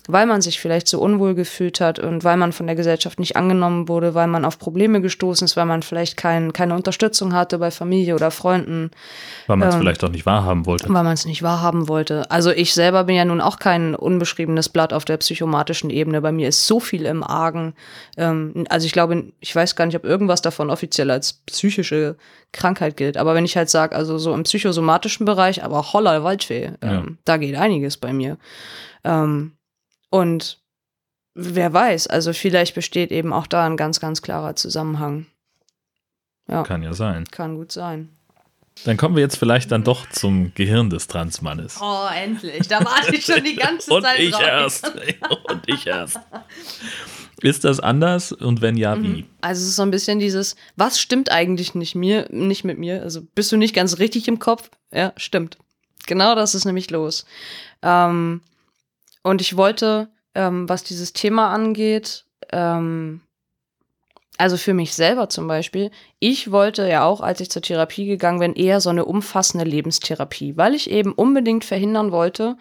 [0.07, 3.37] weil man sich vielleicht so unwohl gefühlt hat und weil man von der Gesellschaft nicht
[3.37, 7.57] angenommen wurde, weil man auf Probleme gestoßen ist, weil man vielleicht kein, keine Unterstützung hatte
[7.57, 8.91] bei Familie oder Freunden,
[9.47, 10.85] Weil man es Ähm, vielleicht auch nicht wahrhaben wollte.
[10.89, 12.29] weil man es nicht wahrhaben wollte.
[12.29, 16.19] Also ich selber bin ja nun auch kein unbeschriebenes Blatt auf der psychomatischen Ebene.
[16.21, 17.73] Bei mir ist so viel im Argen.
[18.17, 22.17] Ähm, also ich glaube, ich weiß gar nicht, ob irgendwas davon offiziell als psychische
[22.51, 23.15] Krankheit gilt.
[23.17, 27.03] Aber wenn ich halt sage, also so im psychosomatischen Bereich, aber holla Waldfee, ähm, Ja.
[27.25, 28.37] da geht einiges bei mir.
[29.05, 29.53] Ähm,
[30.13, 30.59] und
[31.33, 35.25] wer weiß, also vielleicht besteht eben auch da ein ganz, ganz klarer Zusammenhang.
[36.47, 37.25] Ja, Kann ja sein.
[37.31, 38.09] kann gut sein.
[38.85, 41.79] Dann kommen wir jetzt vielleicht dann doch zum Gehirn des Transmannes.
[41.81, 42.67] Oh, endlich.
[42.67, 44.41] Da warte ich schon die ganze Und Zeit ich drauf.
[44.43, 44.87] erst.
[45.49, 46.19] Und ich erst.
[47.41, 49.25] Ist das anders und wenn ja, wie?
[49.41, 53.01] Also es ist so ein bisschen dieses, was stimmt eigentlich nicht mir, nicht mit mir?
[53.01, 54.69] Also bist du nicht ganz richtig im Kopf?
[54.91, 55.57] Ja, stimmt.
[56.05, 57.25] Genau das ist nämlich los.
[57.81, 58.41] Ähm,
[59.23, 63.21] und ich wollte, ähm, was dieses Thema angeht, ähm,
[64.37, 68.39] also für mich selber zum Beispiel, ich wollte ja auch, als ich zur Therapie gegangen
[68.39, 72.57] bin, eher so eine umfassende Lebenstherapie, weil ich eben unbedingt verhindern wollte,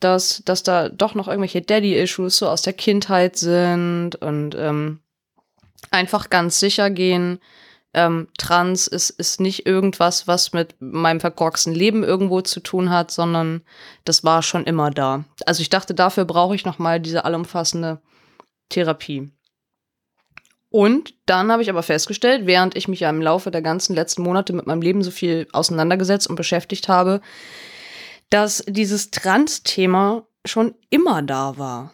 [0.00, 5.00] dass, dass da doch noch irgendwelche Daddy-Issues so aus der Kindheit sind und ähm,
[5.90, 7.38] einfach ganz sicher gehen,
[7.92, 13.10] ähm, Trans ist, ist nicht irgendwas, was mit meinem verkorksten Leben irgendwo zu tun hat,
[13.10, 13.62] sondern
[14.04, 15.24] das war schon immer da.
[15.46, 18.00] Also ich dachte, dafür brauche ich noch mal diese allumfassende
[18.68, 19.32] Therapie.
[20.70, 24.22] Und dann habe ich aber festgestellt, während ich mich ja im Laufe der ganzen letzten
[24.22, 27.20] Monate mit meinem Leben so viel auseinandergesetzt und beschäftigt habe,
[28.30, 31.92] dass dieses Trans-Thema schon immer da war.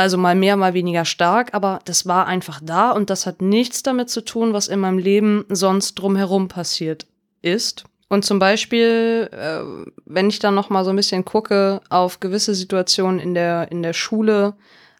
[0.00, 3.82] Also mal mehr, mal weniger stark, aber das war einfach da und das hat nichts
[3.82, 7.06] damit zu tun, was in meinem Leben sonst drumherum passiert
[7.42, 7.84] ist.
[8.08, 9.60] Und zum Beispiel, äh,
[10.06, 13.82] wenn ich dann noch mal so ein bisschen gucke auf gewisse Situationen in der, in
[13.82, 14.54] der Schule,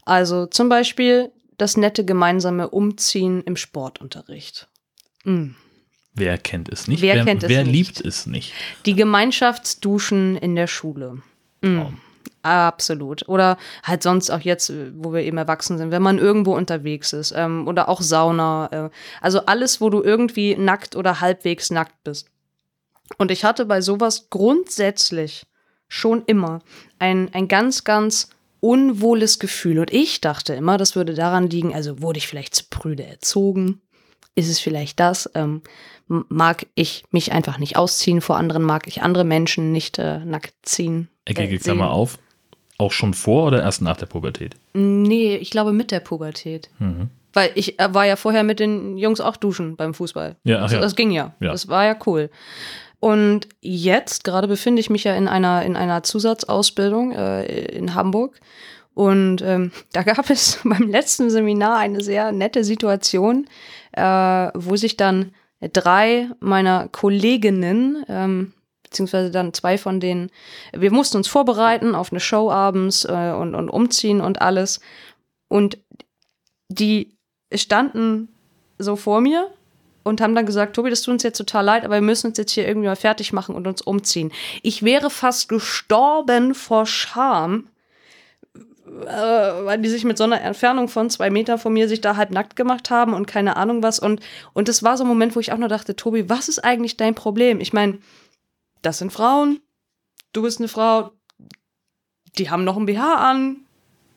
[0.04, 4.68] also zum Beispiel das nette gemeinsame Umziehen im Sportunterricht.
[5.24, 5.52] Mm.
[6.12, 7.00] Wer kennt es nicht?
[7.00, 7.72] Wer kennt es wer nicht?
[7.72, 8.52] liebt es nicht?
[8.84, 11.22] Die Gemeinschaftsduschen in der Schule.
[11.62, 11.76] Mm.
[11.76, 12.00] Traum.
[12.42, 13.28] Absolut.
[13.28, 17.12] Oder halt sonst auch jetzt, äh, wo wir eben erwachsen sind, wenn man irgendwo unterwegs
[17.12, 17.32] ist.
[17.36, 18.68] Ähm, oder auch Sauna.
[18.72, 22.28] Äh, also alles, wo du irgendwie nackt oder halbwegs nackt bist.
[23.18, 25.46] Und ich hatte bei sowas grundsätzlich
[25.88, 26.60] schon immer
[26.98, 29.78] ein, ein ganz, ganz unwohles Gefühl.
[29.78, 33.80] Und ich dachte immer, das würde daran liegen, also wurde ich vielleicht zu prüde erzogen?
[34.34, 35.28] Ist es vielleicht das?
[35.34, 35.62] Ähm,
[36.06, 38.62] mag ich mich einfach nicht ausziehen vor anderen?
[38.62, 41.08] Mag ich andere Menschen nicht äh, nackt ziehen?
[41.24, 41.80] Ecke, äh, sehen?
[41.80, 42.18] auf.
[42.80, 44.56] Auch schon vor oder erst nach der Pubertät?
[44.72, 46.70] Nee, ich glaube mit der Pubertät.
[46.78, 47.10] Mhm.
[47.34, 50.36] Weil ich äh, war ja vorher mit den Jungs auch duschen beim Fußball.
[50.44, 50.80] Ja, ach also, ja.
[50.80, 51.34] Das ging ja.
[51.40, 51.52] Ja.
[51.52, 52.30] Das war ja cool.
[52.98, 58.40] Und jetzt gerade befinde ich mich ja in einer, in einer Zusatzausbildung äh, in Hamburg.
[58.94, 63.46] Und ähm, da gab es beim letzten Seminar eine sehr nette Situation,
[63.92, 64.02] äh,
[64.54, 65.34] wo sich dann
[65.74, 68.54] drei meiner Kolleginnen, ähm,
[68.90, 70.30] beziehungsweise dann zwei von denen,
[70.72, 74.80] wir mussten uns vorbereiten auf eine Show abends äh, und, und umziehen und alles.
[75.48, 75.78] Und
[76.68, 77.16] die
[77.54, 78.28] standen
[78.78, 79.48] so vor mir
[80.02, 82.38] und haben dann gesagt, Tobi, das tut uns jetzt total leid, aber wir müssen uns
[82.38, 84.32] jetzt hier irgendwie mal fertig machen und uns umziehen.
[84.62, 87.68] Ich wäre fast gestorben vor Scham,
[88.86, 89.08] äh,
[89.66, 92.30] weil die sich mit so einer Entfernung von zwei Metern von mir sich da halb
[92.30, 94.00] nackt gemacht haben und keine Ahnung was.
[94.00, 94.20] Und,
[94.52, 96.96] und das war so ein Moment, wo ich auch nur dachte, Tobi, was ist eigentlich
[96.96, 97.60] dein Problem?
[97.60, 97.98] Ich meine,
[98.82, 99.60] das sind Frauen,
[100.32, 101.12] du bist eine Frau,
[102.38, 103.56] die haben noch ein BH an.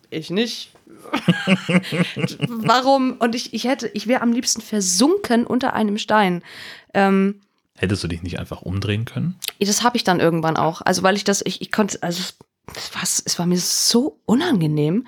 [0.10, 0.72] ich nicht.
[2.48, 3.14] Warum?
[3.14, 6.44] Und ich, ich hätte, ich wäre am liebsten versunken unter einem Stein.
[6.94, 7.42] Ähm,
[7.76, 9.40] Hättest du dich nicht einfach umdrehen können?
[9.60, 10.82] das habe ich dann irgendwann auch.
[10.82, 12.22] Also weil ich das, ich, ich konnte, also
[12.76, 15.08] es war, es war mir so unangenehm.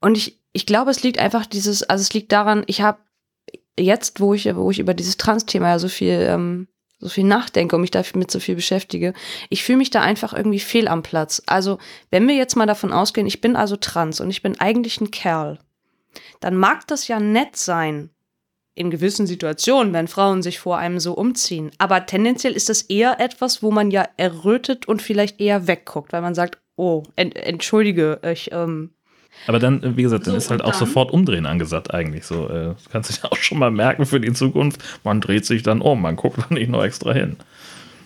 [0.00, 2.98] Und ich, ich glaube, es liegt einfach dieses, also es liegt daran, ich habe
[3.78, 6.68] jetzt, wo ich, wo ich über dieses Trans-Thema ja so viel, ähm,
[7.00, 9.14] so viel nachdenke und mich damit so viel beschäftige,
[9.48, 11.42] ich fühle mich da einfach irgendwie fehl am Platz.
[11.46, 11.78] Also,
[12.10, 15.10] wenn wir jetzt mal davon ausgehen, ich bin also trans und ich bin eigentlich ein
[15.10, 15.58] Kerl,
[16.40, 18.10] dann mag das ja nett sein,
[18.74, 21.70] in gewissen Situationen, wenn Frauen sich vor einem so umziehen.
[21.78, 26.22] Aber tendenziell ist das eher etwas, wo man ja errötet und vielleicht eher wegguckt, weil
[26.22, 28.94] man sagt, oh, ent entschuldige, ich, ähm,
[29.46, 30.80] Aber dann, wie gesagt, dann So, ist halt und auch dann?
[30.80, 32.26] sofort umdrehen angesagt eigentlich.
[32.26, 34.80] So, äh, das kannst du ja auch schon mal merken für die Zukunft.
[35.04, 37.36] Man dreht sich dann um, man guckt da nicht noch extra hin.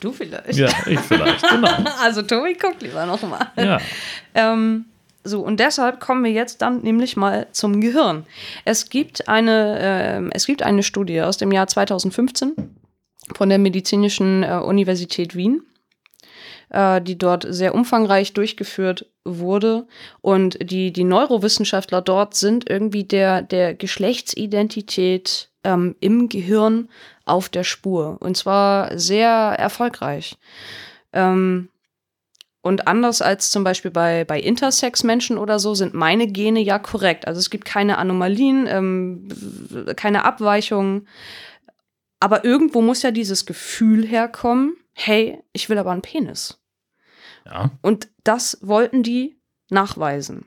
[0.01, 0.55] du vielleicht.
[0.55, 1.69] Ja, ich vielleicht, genau.
[2.03, 3.47] Also Tobi guckt lieber noch mal.
[3.57, 3.81] Ja.
[4.35, 4.85] Ähm,
[5.27, 8.25] so, und deshalb kommen wir jetzt dann nämlich mal zum Gehirn.
[8.67, 12.53] Es gibt eine, ähm, es gibt eine Studie aus dem Jahr 2015
[13.35, 15.63] von der Medizinischen äh, Universität Wien,
[16.75, 19.87] äh, die dort sehr umfangreich durchgeführt wurde.
[20.21, 26.89] Und die, die Neurowissenschaftler dort sind irgendwie der, der Geschlechtsidentität ähm, im Gehirn
[27.25, 28.19] auf der Spur.
[28.21, 30.37] Und zwar sehr erfolgreich.
[31.13, 31.69] Ähm,
[32.61, 37.29] und anders als zum Beispiel bei, bei Intersex-Menschen oder so, sind meine Gene ja korrekt.
[37.29, 39.29] Also es gibt keine Anomalien, ähm,
[39.97, 41.07] keine Abweichungen.
[42.19, 46.64] Aber irgendwo muss ja dieses Gefühl herkommen, hey, ich will aber einen Penis.
[47.47, 47.71] Ja.
[47.83, 49.39] Und das wollten die
[49.71, 50.47] nachweisen.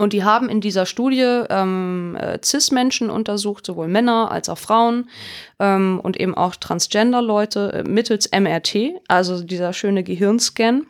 [0.00, 5.10] Und die haben in dieser Studie ähm, äh, CIS-Menschen untersucht, sowohl Männer als auch Frauen
[5.58, 10.86] ähm, und eben auch Transgender-Leute äh, mittels MRT, also dieser schöne Gehirnscan.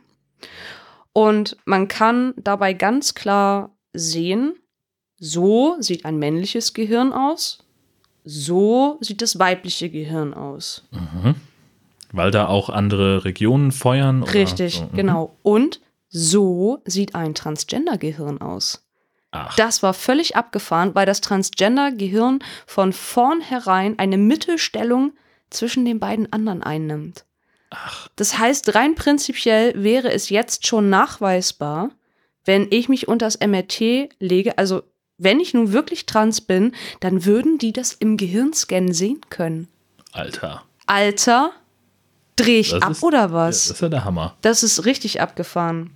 [1.13, 4.55] Und man kann dabei ganz klar sehen,
[5.19, 7.65] so sieht ein männliches Gehirn aus,
[8.25, 10.85] so sieht das weibliche Gehirn aus.
[12.13, 14.23] Weil da auch andere Regionen feuern.
[14.23, 14.85] Richtig, so.
[14.85, 14.93] Mhm.
[14.97, 15.37] genau.
[15.43, 18.85] Und so sieht ein Transgender-Gehirn aus.
[19.31, 25.13] Ach, Das war völlig abgefahren, weil das Transgender-Gehirn von vornherein eine Mittelstellung
[25.51, 27.25] zwischen den beiden anderen einnimmt.
[28.17, 31.91] Das heißt, rein prinzipiell wäre es jetzt schon nachweisbar,
[32.45, 34.83] wenn ich mich unter das MRT lege, also
[35.19, 39.69] wenn ich nun wirklich trans bin, dann würden die das im Gehirnscan sehen können.
[40.13, 40.65] Alter.
[40.87, 41.53] Alter,
[42.43, 43.67] dreh ich Das ab ist- oder Ja, was?
[43.69, 44.37] das ist ja der Hammer.
[44.43, 45.91] Das ist richtig abgefahren.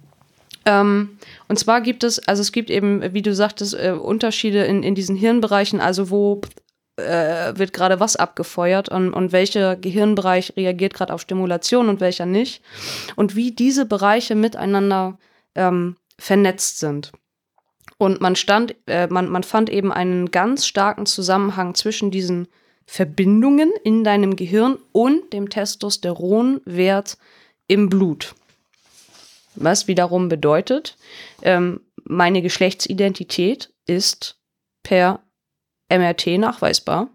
[0.67, 4.83] Ähm, und zwar gibt es, also es gibt eben, wie du sagtest, äh, Unterschiede in,
[4.83, 6.41] in diesen Hirnbereichen, also wo
[6.97, 12.25] äh, wird gerade was abgefeuert und, und welcher Gehirnbereich reagiert gerade auf Stimulation und welcher
[12.25, 12.63] nicht.
[13.17, 15.19] Und wie diese Bereiche miteinander
[15.55, 17.13] ähm, vernetzt sind.
[17.99, 22.49] Und man stand, äh, man, man fand eben einen ganz starken Zusammenhang zwischen diesen
[22.87, 27.19] Verbindungen in deinem Gehirn und dem Testosteronwert
[27.67, 28.35] im Blut.
[29.57, 30.97] Was wiederum bedeutet,
[31.43, 34.39] ähm, meine Geschlechtsidentität ist
[34.83, 35.21] per
[35.89, 37.09] MRT nachweisbar.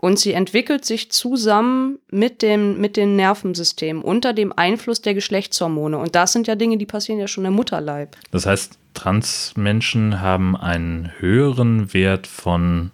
[0.00, 5.96] Und sie entwickelt sich zusammen mit dem, mit dem Nervensystem unter dem Einfluss der Geschlechtshormone.
[5.96, 8.16] Und das sind ja Dinge, die passieren ja schon im Mutterleib.
[8.32, 12.90] Das heißt, Transmenschen haben einen höheren Wert von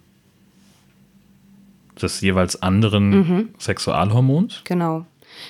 [2.03, 3.55] des jeweils anderen Mhm.
[3.59, 4.63] Sexualhormons.
[4.65, 5.07] Genau,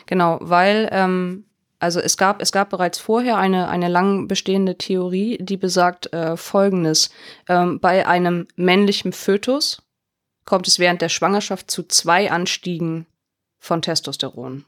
[0.07, 1.45] genau, weil ähm,
[1.79, 6.37] also es gab es gab bereits vorher eine eine lang bestehende Theorie, die besagt äh,
[6.37, 7.11] Folgendes:
[7.49, 9.83] ähm, Bei einem männlichen Fötus
[10.45, 13.07] kommt es während der Schwangerschaft zu zwei Anstiegen
[13.59, 14.65] von Testosteron.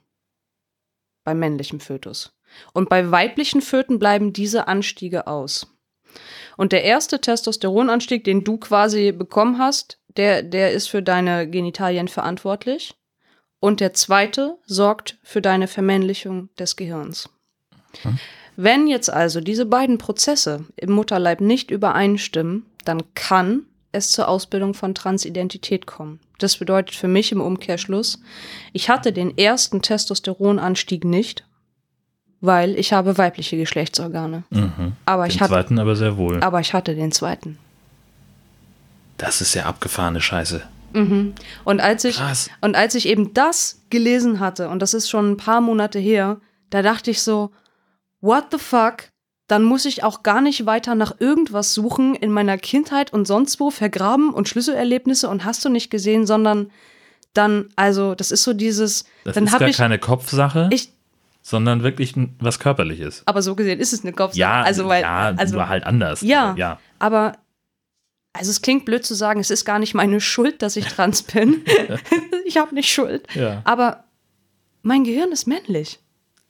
[1.24, 2.32] Beim männlichen Fötus.
[2.72, 5.72] Und bei weiblichen Föten bleiben diese Anstiege aus.
[6.56, 12.08] Und der erste Testosteronanstieg, den du quasi bekommen hast, der, der ist für deine Genitalien
[12.08, 12.94] verantwortlich.
[13.60, 17.28] Und der zweite sorgt für deine Vermännlichung des Gehirns.
[18.56, 24.74] Wenn jetzt also diese beiden Prozesse im Mutterleib nicht übereinstimmen, dann kann es zur Ausbildung
[24.74, 26.20] von Transidentität kommen.
[26.38, 28.20] Das bedeutet für mich im Umkehrschluss,
[28.72, 31.44] ich hatte den ersten Testosteronanstieg nicht,
[32.40, 34.44] weil ich habe weibliche Geschlechtsorgane.
[34.50, 34.92] Mhm.
[35.04, 36.42] Aber Den ich, hatte, zweiten aber sehr wohl.
[36.42, 37.58] aber ich hatte den zweiten.
[39.20, 40.62] Das ist ja abgefahrene Scheiße.
[41.64, 42.50] Und als ich Krass.
[42.62, 46.40] und als ich eben das gelesen hatte und das ist schon ein paar Monate her,
[46.70, 47.50] da dachte ich so,
[48.20, 49.10] what the fuck?
[49.46, 53.60] Dann muss ich auch gar nicht weiter nach irgendwas suchen in meiner Kindheit und sonst
[53.60, 56.70] wo vergraben und Schlüsselerlebnisse und hast du nicht gesehen, sondern
[57.34, 60.92] dann also das ist so dieses Das dann ist gar ich keine Kopfsache, ich
[61.42, 63.22] sondern wirklich was Körperliches.
[63.26, 64.40] Aber so gesehen ist es eine Kopfsache.
[64.40, 66.20] Ja, also, weil, ja also, nur halt anders.
[66.22, 66.78] Ja, ja.
[66.98, 67.34] aber
[68.32, 71.22] also es klingt blöd zu sagen, es ist gar nicht meine Schuld, dass ich trans
[71.22, 71.64] bin.
[72.44, 73.26] ich habe nicht Schuld.
[73.34, 73.62] Ja.
[73.64, 74.04] Aber
[74.82, 75.98] mein Gehirn ist männlich.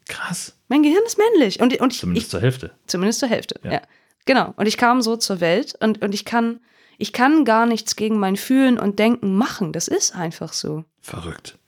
[0.09, 0.55] Krass.
[0.69, 1.61] Mein Gehirn ist männlich.
[1.61, 2.73] Und, und ich, Zumindest ich, zur Hälfte.
[2.87, 3.61] zumindest zur Hälfte.
[3.65, 3.73] Ja.
[3.73, 3.83] Ja.
[4.27, 4.53] Genau.
[4.57, 6.61] Und ich kam so zur Welt und, und ich kann,
[6.99, 9.73] ich kann gar nichts gegen mein Fühlen und Denken machen.
[9.73, 10.85] Das ist einfach so.
[11.01, 11.59] Verrückt.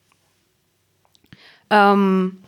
[1.70, 2.41] Ähm,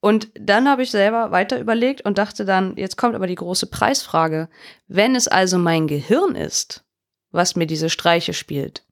[0.00, 3.66] und dann habe ich selber weiter überlegt und dachte dann, jetzt kommt aber die große
[3.66, 4.48] Preisfrage.
[4.88, 6.84] Wenn es also mein Gehirn ist,
[7.30, 8.84] was mir diese Streiche spielt,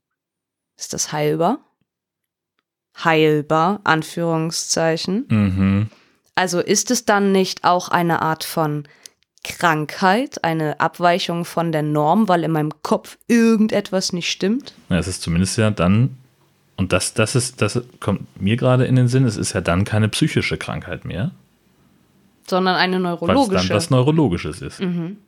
[0.77, 1.59] ist das heilbar?
[3.03, 5.27] Heilbar, Anführungszeichen.
[5.29, 5.91] Mhm.
[6.35, 8.89] Also ist es dann nicht auch eine Art von
[9.45, 14.75] Krankheit, eine Abweichung von der Norm, weil in meinem Kopf irgendetwas nicht stimmt?
[14.89, 16.17] Ja, es ist zumindest ja dann,
[16.77, 19.85] und das, das ist, das kommt mir gerade in den Sinn, es ist ja dann
[19.85, 21.31] keine psychische Krankheit mehr,
[22.47, 23.69] Sondern eine weil es neurologische.
[23.69, 24.81] dann was Neurologisches ist.
[24.81, 25.19] Mhm.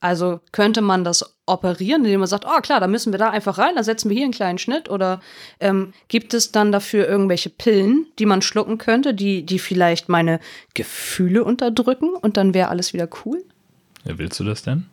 [0.00, 3.58] Also könnte man das operieren, indem man sagt, oh klar, da müssen wir da einfach
[3.58, 5.20] rein, da setzen wir hier einen kleinen Schnitt oder
[5.60, 10.40] ähm, gibt es dann dafür irgendwelche Pillen, die man schlucken könnte, die, die vielleicht meine
[10.74, 13.44] Gefühle unterdrücken und dann wäre alles wieder cool?
[14.04, 14.86] Ja, willst du das denn?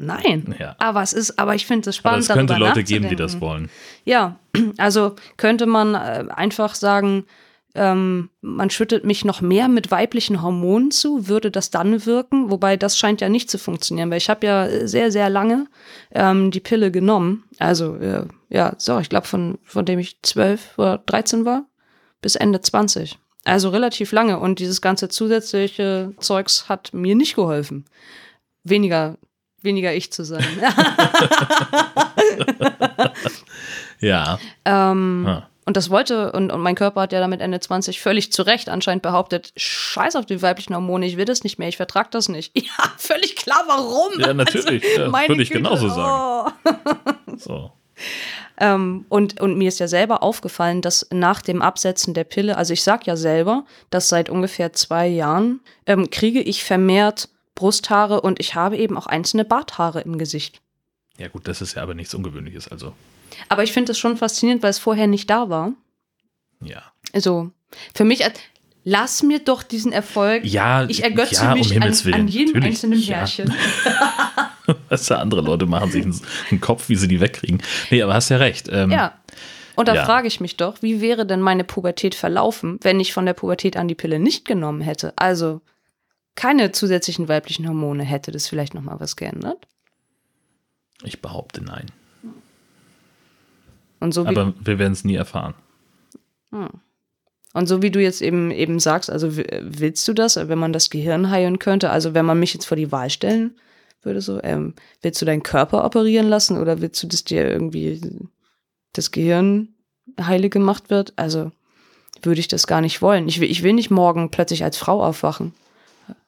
[0.00, 0.54] Nein.
[0.58, 0.76] Ja.
[0.78, 2.22] Aber es ist, aber ich finde es Aber spannend.
[2.22, 3.68] es könnte Leute geben, die das wollen.
[4.04, 4.38] Ja,
[4.78, 7.26] also könnte man äh, einfach sagen,
[7.74, 12.50] ähm, man schüttet mich noch mehr mit weiblichen Hormonen zu, würde das dann wirken?
[12.50, 15.66] Wobei das scheint ja nicht zu funktionieren, weil ich habe ja sehr, sehr lange
[16.12, 17.44] ähm, die Pille genommen.
[17.58, 21.66] Also äh, ja, so, ich glaube von, von dem ich 12 oder 13 war
[22.22, 23.18] bis Ende 20.
[23.44, 27.84] Also relativ lange und dieses ganze zusätzliche Zeugs hat mir nicht geholfen.
[28.64, 29.16] Weniger,
[29.62, 30.44] weniger ich zu sein.
[34.00, 34.38] Ja.
[34.64, 35.46] ähm, Ah.
[35.66, 38.68] Und das wollte, und, und mein Körper hat ja damit Ende 20 völlig zu Recht
[38.68, 42.28] anscheinend behauptet, scheiß auf die weiblichen Hormone, ich will das nicht mehr, ich vertrag das
[42.28, 42.52] nicht.
[42.58, 44.18] Ja, völlig klar, warum?
[44.18, 44.82] Ja, natürlich.
[44.96, 46.52] Ja, meine würde ich Güte, genauso sagen.
[46.66, 47.32] oh.
[47.36, 47.72] So.
[48.62, 52.74] Ähm, und, und mir ist ja selber aufgefallen, dass nach dem Absetzen der Pille, also
[52.74, 58.40] ich sag ja selber, dass seit ungefähr zwei Jahren ähm, kriege ich vermehrt Brusthaare und
[58.40, 60.62] ich habe eben auch einzelne Barthaare im Gesicht.
[61.18, 62.68] Ja, gut, das ist ja aber nichts Ungewöhnliches.
[62.68, 62.94] Also,
[63.50, 65.72] Aber ich finde es schon faszinierend, weil es vorher nicht da war.
[66.62, 66.82] ja.
[67.12, 67.50] Also,
[67.94, 68.22] für mich,
[68.84, 70.44] lass mir doch diesen Erfolg.
[70.44, 73.16] Ja, Ich ergötze ja, um mich Himmels an, an jedem Natürlich, einzelnen ja.
[73.18, 73.52] Härchen.
[74.88, 76.18] Weißt du, andere Leute machen sich einen,
[76.50, 77.62] einen Kopf, wie sie die wegkriegen.
[77.90, 78.68] Nee, aber hast ja recht.
[78.72, 79.14] Ähm, Ja.
[79.76, 80.04] Und da Ja.
[80.04, 83.76] frage ich mich doch, wie wäre denn meine Pubertät verlaufen, wenn ich von der Pubertät
[83.76, 85.12] an die Pille nicht genommen hätte?
[85.16, 85.60] Also
[86.34, 89.66] keine zusätzlichen weiblichen Hormone, hätte das vielleicht noch mal was geändert?
[91.02, 91.86] Ich behaupte nein.
[94.00, 95.54] Und so Aber wir werden es nie erfahren.
[97.52, 100.90] und so wie du jetzt eben, eben sagst, also willst du das, wenn man das
[100.90, 101.90] Gehirn heilen könnte?
[101.90, 103.56] Also wenn man mich jetzt vor die Wahl stellen
[104.02, 108.00] würde, so, ähm, willst du deinen Körper operieren lassen oder willst du, dass dir irgendwie
[108.94, 109.74] das Gehirn
[110.20, 111.12] heile gemacht wird?
[111.16, 111.52] Also
[112.22, 113.28] würde ich das gar nicht wollen.
[113.28, 115.52] Ich will, ich will nicht morgen plötzlich als Frau aufwachen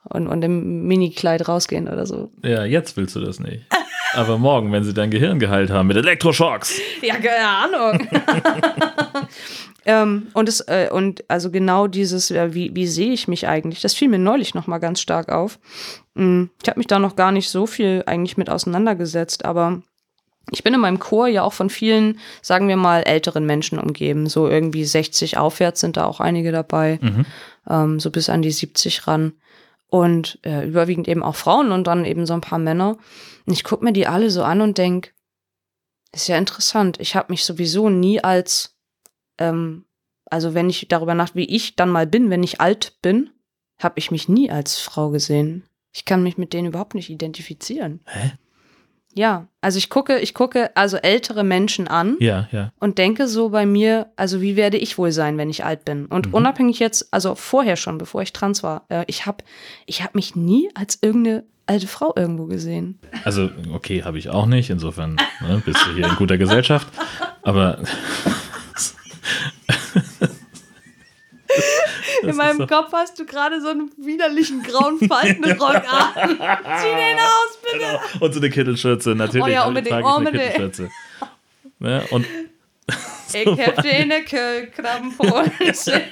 [0.04, 2.30] und, und im Minikleid rausgehen oder so.
[2.42, 3.64] Ja, jetzt willst du das nicht.
[4.14, 6.78] Aber morgen, wenn sie dein Gehirn geheilt haben mit Elektroschocks.
[7.00, 8.08] Ja, keine Ahnung.
[9.86, 13.80] ähm, und es, äh, und also genau dieses, äh, wie, wie sehe ich mich eigentlich?
[13.80, 15.58] Das fiel mir neulich noch mal ganz stark auf.
[16.14, 19.82] Mm, Ich habe mich da noch gar nicht so viel eigentlich mit auseinandergesetzt, aber
[20.50, 24.26] ich bin in meinem Chor ja auch von vielen, sagen wir mal, älteren Menschen umgeben.
[24.28, 26.98] So irgendwie 60 aufwärts sind da auch einige dabei,
[27.70, 29.32] ähm, so bis an die 70 ran.
[29.92, 32.96] Und äh, überwiegend eben auch Frauen und dann eben so ein paar Männer.
[33.44, 35.12] Und ich gucke mir die alle so an und denk,
[36.12, 36.98] ist ja interessant.
[36.98, 38.74] Ich habe mich sowieso nie als,
[39.37, 39.85] ähm,
[40.24, 43.28] also wenn ich darüber nach, wie ich dann mal bin, wenn ich alt bin,
[43.78, 45.68] habe ich mich nie als Frau gesehen.
[45.92, 48.00] Ich kann mich mit denen überhaupt nicht identifizieren.
[48.07, 48.33] Hä?
[49.14, 52.72] Ja, also ich gucke, ich gucke also ältere Menschen an Ja, ja.
[52.81, 56.07] und denke so bei mir, also wie werde ich wohl sein, wenn ich alt bin?
[56.07, 56.35] Und Mhm.
[56.35, 59.44] unabhängig jetzt, also vorher schon, bevor ich trans war, äh, ich habe
[59.87, 62.98] ich hab mich nie als irgendeine alte Frau irgendwo gesehen.
[63.25, 64.70] Also, okay, habe ich auch nicht.
[64.70, 66.88] Insofern ne, bist du hier in guter Gesellschaft.
[67.42, 67.79] Aber
[72.22, 76.29] In meinem so- Kopf hast du gerade so einen widerlichen grauen Faltenrock an.
[76.29, 77.79] Zieh den aus, bitte.
[77.79, 78.00] Genau.
[78.20, 79.44] Und so eine Kittelschürze, natürlich.
[79.44, 80.31] Oh ja, unbedingt, tragen eine.
[80.38, 80.90] Kittelschürze.
[81.79, 82.02] Ne?
[82.10, 82.27] Und
[83.35, 86.02] Ich hab dir eine Krabbenpolze.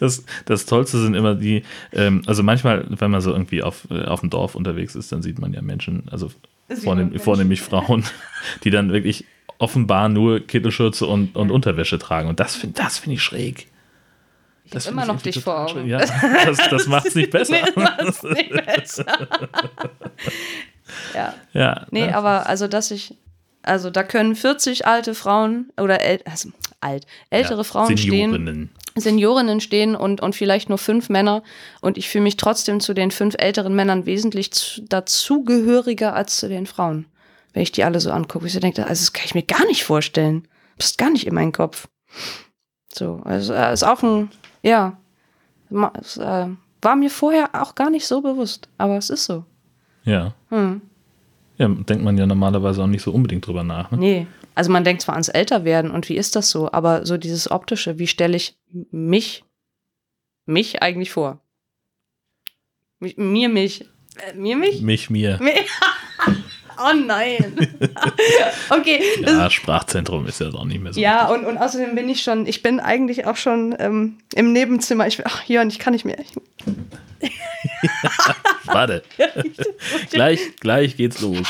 [0.00, 1.62] das, das Tollste sind immer die,
[1.92, 5.22] ähm, also manchmal, wenn man so irgendwie auf, äh, auf dem Dorf unterwegs ist, dann
[5.22, 6.30] sieht man ja Menschen, also
[6.82, 7.20] vornehm, Menschen.
[7.24, 8.04] vornehmlich Frauen,
[8.64, 9.24] die dann wirklich
[9.58, 12.28] offenbar nur Kittelschürze und, und Unterwäsche tragen.
[12.28, 13.68] Und das finde das find ich schräg.
[14.78, 15.86] Ich hab find immer noch dich vor Augen.
[15.86, 15.98] Ja,
[16.44, 17.52] das, das macht es nicht besser.
[17.52, 19.04] Nee, macht's nicht besser.
[21.14, 21.34] ja.
[21.52, 22.16] ja, Nee, ne?
[22.16, 23.14] aber also, dass ich,
[23.62, 26.50] also da können 40 alte Frauen oder äl also,
[26.80, 28.70] alt, ältere ja, Frauen stehen, Seniorinnen.
[28.96, 31.42] Seniorinnen stehen und, und vielleicht nur fünf Männer
[31.80, 36.48] und ich fühle mich trotzdem zu den fünf älteren Männern wesentlich zu, dazugehöriger als zu
[36.48, 37.06] den Frauen.
[37.52, 39.84] Wenn ich die alle so angucke, ich denke, also das kann ich mir gar nicht
[39.84, 40.46] vorstellen.
[40.78, 41.88] Passt gar nicht in meinen Kopf.
[42.92, 44.30] So, also äh, ist auch ein,
[44.64, 44.96] ja,
[46.00, 46.48] es, äh,
[46.82, 49.44] war mir vorher auch gar nicht so bewusst, aber es ist so.
[50.04, 50.34] Ja.
[50.50, 50.82] Hm.
[51.56, 53.90] ja, denkt man ja normalerweise auch nicht so unbedingt drüber nach.
[53.90, 53.98] Ne?
[53.98, 57.50] Nee, also man denkt zwar ans Älterwerden und wie ist das so, aber so dieses
[57.50, 58.56] optische, wie stelle ich
[58.90, 59.44] mich,
[60.46, 61.40] mich eigentlich vor?
[63.00, 63.88] Mi- Mir mich.
[64.16, 64.80] Äh, mir mich?
[64.82, 65.40] Mich, mir.
[66.78, 67.56] Oh nein.
[68.70, 69.00] okay.
[69.22, 71.00] das- Ja, Sprachzentrum ist ja auch nicht mehr so.
[71.00, 75.06] Ja, und, und außerdem bin ich schon, ich bin eigentlich auch schon ähm, im Nebenzimmer.
[75.06, 76.18] Ich, ach, Jörn, ich kann nicht mehr.
[76.20, 77.30] Ich,
[78.64, 79.02] Warte.
[80.10, 81.38] gleich, gleich geht's los.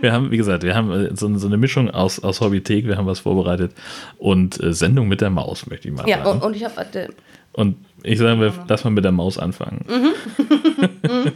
[0.00, 2.96] wir haben, wie gesagt, wir haben äh, so, so eine Mischung aus, aus Hobbythek, wir
[2.96, 3.72] haben was vorbereitet
[4.18, 6.40] und äh, Sendung mit der Maus, möchte ich mal ja, sagen.
[6.40, 7.08] und, und ich habe, äh,
[7.52, 9.84] Und ich sage, wir, lass mal mit der Maus anfangen.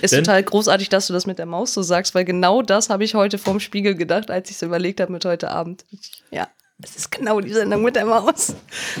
[0.00, 2.90] ist Denn- total großartig, dass du das mit der Maus so sagst, weil genau das
[2.90, 5.84] habe ich heute vorm Spiegel gedacht, als ich es überlegt habe mit heute Abend.
[6.30, 6.48] Ja,
[6.82, 8.54] es ist genau die Sendung mit der Maus.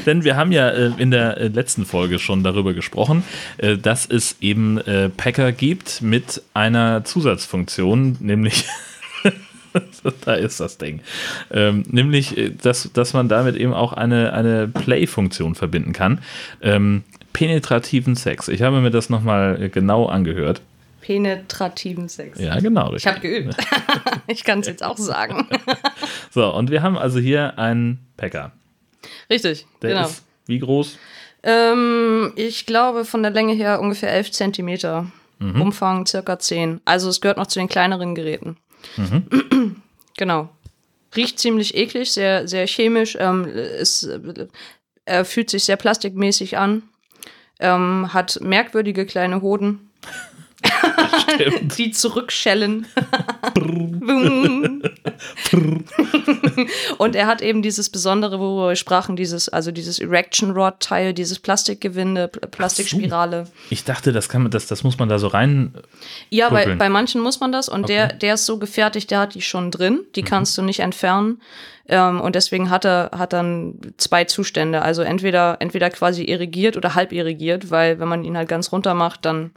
[0.06, 3.22] Denn wir haben ja äh, in der äh, letzten Folge schon darüber gesprochen,
[3.58, 8.64] äh, dass es eben äh, Packer gibt mit einer Zusatzfunktion, nämlich
[10.24, 11.00] da ist das Ding.
[11.50, 16.20] Ähm, nämlich, äh, dass, dass man damit eben auch eine, eine Play-Funktion verbinden kann.
[16.60, 18.48] Ähm, penetrativen Sex.
[18.48, 20.62] Ich habe mir das nochmal genau angehört.
[21.00, 22.40] Penetrativen Sex.
[22.40, 22.94] Ja, genau.
[22.94, 23.54] Ich habe geübt.
[24.26, 25.48] ich kann es jetzt auch sagen.
[26.30, 28.52] So, und wir haben also hier einen Packer.
[29.30, 30.06] Richtig, Der genau.
[30.06, 30.98] ist wie groß?
[31.42, 35.06] Ähm, ich glaube von der Länge her ungefähr 11 Zentimeter.
[35.38, 36.80] Umfang circa 10.
[36.86, 38.56] Also es gehört noch zu den kleineren Geräten.
[40.16, 40.48] genau.
[41.14, 43.16] Riecht ziemlich eklig, sehr, sehr chemisch.
[43.18, 44.08] Ähm, ist,
[45.04, 46.82] äh, fühlt sich sehr plastikmäßig an.
[47.58, 49.85] Ähm, hat merkwürdige kleine Hoden.
[51.76, 52.86] Die zurückschellen.
[56.98, 61.12] Und er hat eben dieses Besondere, worüber wir sprachen, dieses, also dieses Erection Rod Teil,
[61.12, 63.46] dieses Plastikgewinde, Pl- Plastikspirale.
[63.70, 65.74] Ich dachte, das, kann man, das, das muss man da so rein.
[66.30, 68.18] Ja, bei, bei manchen muss man das und der, Okay.
[68.18, 71.40] der ist so gefertigt, der hat die schon drin, die kannst du nicht entfernen.
[71.88, 74.82] Ähm, und deswegen hat er hat dann zwei Zustände.
[74.82, 78.94] Also entweder, entweder quasi irrigiert oder halb irrigiert, weil wenn man ihn halt ganz runter
[78.94, 79.52] macht, dann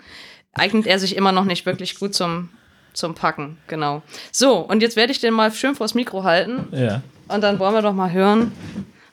[0.53, 2.49] eignet er sich immer noch nicht wirklich gut zum,
[2.93, 3.57] zum Packen.
[3.67, 4.01] Genau.
[4.31, 7.73] So, und jetzt werde ich den mal schön vors Mikro halten Ja, und dann wollen
[7.73, 8.51] wir doch mal hören,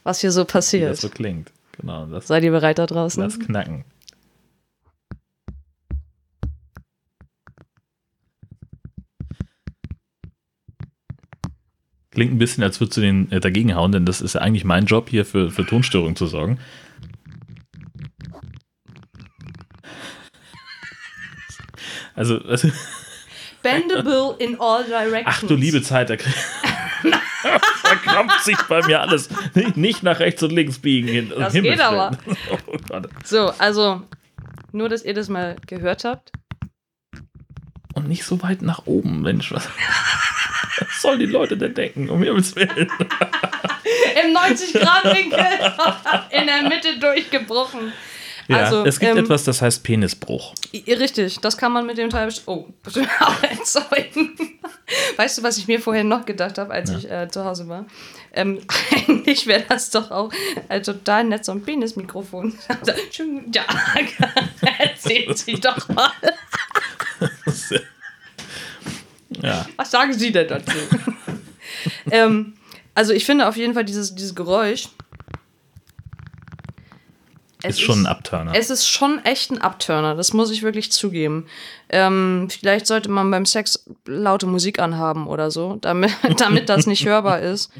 [0.03, 0.97] was hier so wie das passiert.
[0.97, 1.53] so klingt.
[1.78, 3.22] Genau, das, Seid ihr bereit da draußen?
[3.22, 3.84] das Knacken.
[12.11, 14.64] Klingt ein bisschen, als würdest du den äh, dagegen hauen, denn das ist ja eigentlich
[14.64, 16.59] mein Job, hier für, für Tonstörungen zu sorgen.
[22.17, 22.71] Also, also
[23.62, 25.27] Bendable in all directions.
[25.27, 26.17] ach du liebe Zeit, da,
[27.83, 29.29] verkrampft sich bei mir alles.
[29.75, 31.09] Nicht, nach rechts und links biegen.
[31.09, 32.17] Hin, Das Himmels geht aber.
[32.91, 33.01] Oh.
[33.25, 34.03] So, also,
[34.73, 36.33] nur, dass ihr das mal gehört habt.
[37.95, 39.53] Und nicht so weit nach oben, Mensch.
[39.53, 39.69] Was,
[40.79, 42.09] was sollen die Leute denn denken?
[42.09, 42.71] Um Himmels Willen.
[44.25, 45.47] Im 90-Grad-Winkel
[46.31, 47.93] in der Mitte durchgebrochen.
[48.49, 50.55] Ja, also, es gibt ähm, etwas, das heißt Penisbruch.
[50.86, 52.32] Richtig, das kann man mit dem Teil.
[52.47, 52.66] Oh,
[53.42, 54.36] erzeugen.
[55.16, 57.86] Weißt du, was ich mir vorhin noch gedacht habe, als ich äh, zu Hause war?
[58.32, 58.61] Ähm,
[58.92, 60.32] eigentlich wäre das doch auch
[60.68, 62.57] äh, total nett, so ein Penismikrofon.
[63.53, 64.07] Tag.
[64.78, 66.12] Erzählen Sie doch mal.
[69.42, 70.76] Ja, Was sagen Sie denn dazu?
[72.11, 72.55] ähm,
[72.94, 74.88] also ich finde auf jeden Fall dieses, dieses Geräusch.
[77.62, 78.52] Es ist schon ein Abturner.
[78.54, 81.46] Es ist schon echt ein Abturner, das muss ich wirklich zugeben.
[81.88, 87.07] Ähm, vielleicht sollte man beim Sex laute Musik anhaben oder so, damit, damit das nicht
[87.07, 87.70] hörbar ist.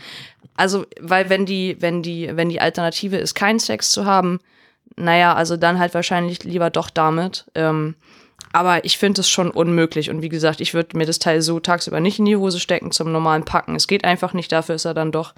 [0.57, 4.41] Also, weil wenn die, wenn die, wenn die Alternative ist, keinen Sex zu haben,
[4.97, 7.45] naja, also dann halt wahrscheinlich lieber doch damit.
[7.55, 7.95] Ähm,
[8.53, 10.09] aber ich finde es schon unmöglich.
[10.09, 12.91] Und wie gesagt, ich würde mir das Teil so tagsüber nicht in die Hose stecken
[12.91, 13.75] zum normalen Packen.
[13.75, 15.35] Es geht einfach nicht, dafür ist er dann doch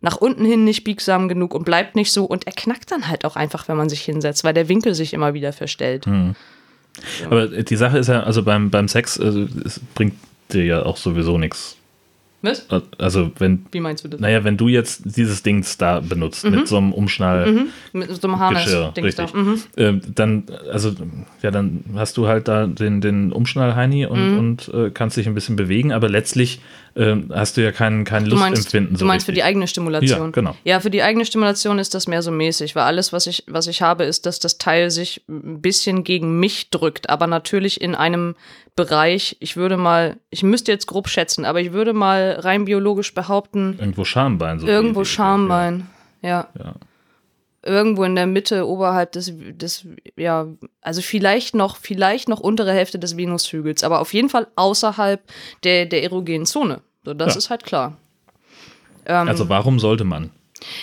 [0.00, 2.24] nach unten hin nicht biegsam genug und bleibt nicht so.
[2.24, 5.14] Und er knackt dann halt auch einfach, wenn man sich hinsetzt, weil der Winkel sich
[5.14, 6.06] immer wieder verstellt.
[7.28, 10.14] Aber die Sache ist ja, also beim, beim Sex, also es bringt
[10.52, 11.76] dir ja auch sowieso nichts
[12.42, 12.66] Was?
[12.98, 14.20] Also wenn, Wie meinst du das?
[14.20, 17.50] naja, wenn du jetzt dieses Dings da benutzt mit so einem Umschnall.
[17.50, 17.66] Mhm.
[17.94, 19.24] Mit so einem Geschirr, Harness-Dings da.
[19.24, 19.34] richtig.
[19.34, 19.60] Mhm.
[19.76, 20.92] Ähm, dann, also,
[21.42, 24.38] ja, dann hast du halt da den, den Umschnall, Heini, und, Mhm.
[24.38, 26.60] und äh, kannst dich ein bisschen bewegen, aber letztlich
[26.96, 28.96] ähm, hast du ja kein, kein Du meinst, Lustempfinden.
[28.96, 30.26] du meinst für die eigene Stimulation.
[30.26, 30.56] Ja, genau.
[30.64, 33.66] Ja, für die eigene Stimulation ist das mehr so mäßig, weil alles, was ich, was
[33.66, 37.94] ich habe, ist, dass das Teil sich ein bisschen gegen mich drückt, aber natürlich in
[37.94, 38.36] einem
[38.76, 43.14] Bereich, ich würde mal, ich müsste jetzt grob schätzen, aber ich würde mal rein biologisch
[43.14, 44.58] behaupten, Irgendwo Schambein.
[44.60, 45.88] So irgendwo Schambein.
[46.22, 46.48] Ja.
[46.58, 46.74] Ja.
[47.64, 49.86] Irgendwo in der Mitte, oberhalb des, des,
[50.16, 50.46] ja,
[50.82, 55.22] also vielleicht noch, vielleicht noch untere Hälfte des Venushügels, aber auf jeden Fall außerhalb
[55.62, 56.82] der, der erogenen Zone.
[57.04, 57.38] So, das Ja.
[57.38, 57.96] ist halt klar.
[59.06, 60.30] Ähm, Also warum sollte man?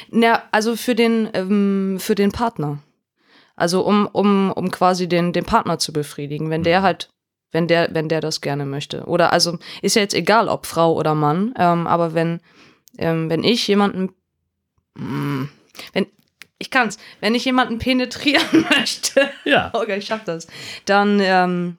[0.09, 2.79] Na, also für den, ähm, für den Partner.
[3.55, 7.09] Also um, um, um quasi den, den Partner zu befriedigen, wenn der halt,
[7.51, 9.03] wenn der, wenn der das gerne möchte.
[9.05, 12.39] Oder also ist ja jetzt egal, ob Frau oder Mann, ähm, aber wenn,
[12.97, 14.13] ähm, wenn ich jemanden,
[14.95, 15.43] mm,
[15.93, 16.07] wenn,
[16.61, 19.71] ich kann's, wenn ich jemanden penetrieren möchte, Ja.
[19.73, 20.47] okay, ich schaff das,
[20.85, 21.77] dann, ähm,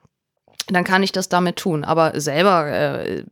[0.67, 1.83] dann kann ich das damit tun.
[1.83, 3.23] Aber selber äh,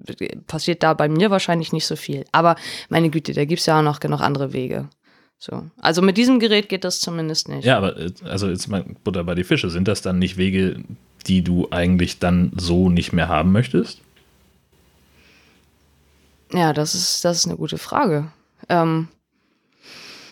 [0.47, 2.26] passiert da bei mir wahrscheinlich nicht so viel.
[2.32, 2.56] Aber
[2.89, 4.89] meine Güte, da gibt's ja auch noch genug andere Wege.
[5.38, 5.64] So.
[5.82, 7.66] Also mit diesem Gerät geht das zumindest nicht.
[7.66, 9.70] Ja, aber äh, also jetzt mal Butter bei die Fische.
[9.70, 10.84] Sind das dann nicht Wege,
[11.26, 14.02] die du eigentlich dann so nicht mehr haben möchtest?
[16.54, 18.32] Ja, das ist, das ist eine gute Frage.
[18.70, 19.08] Ähm,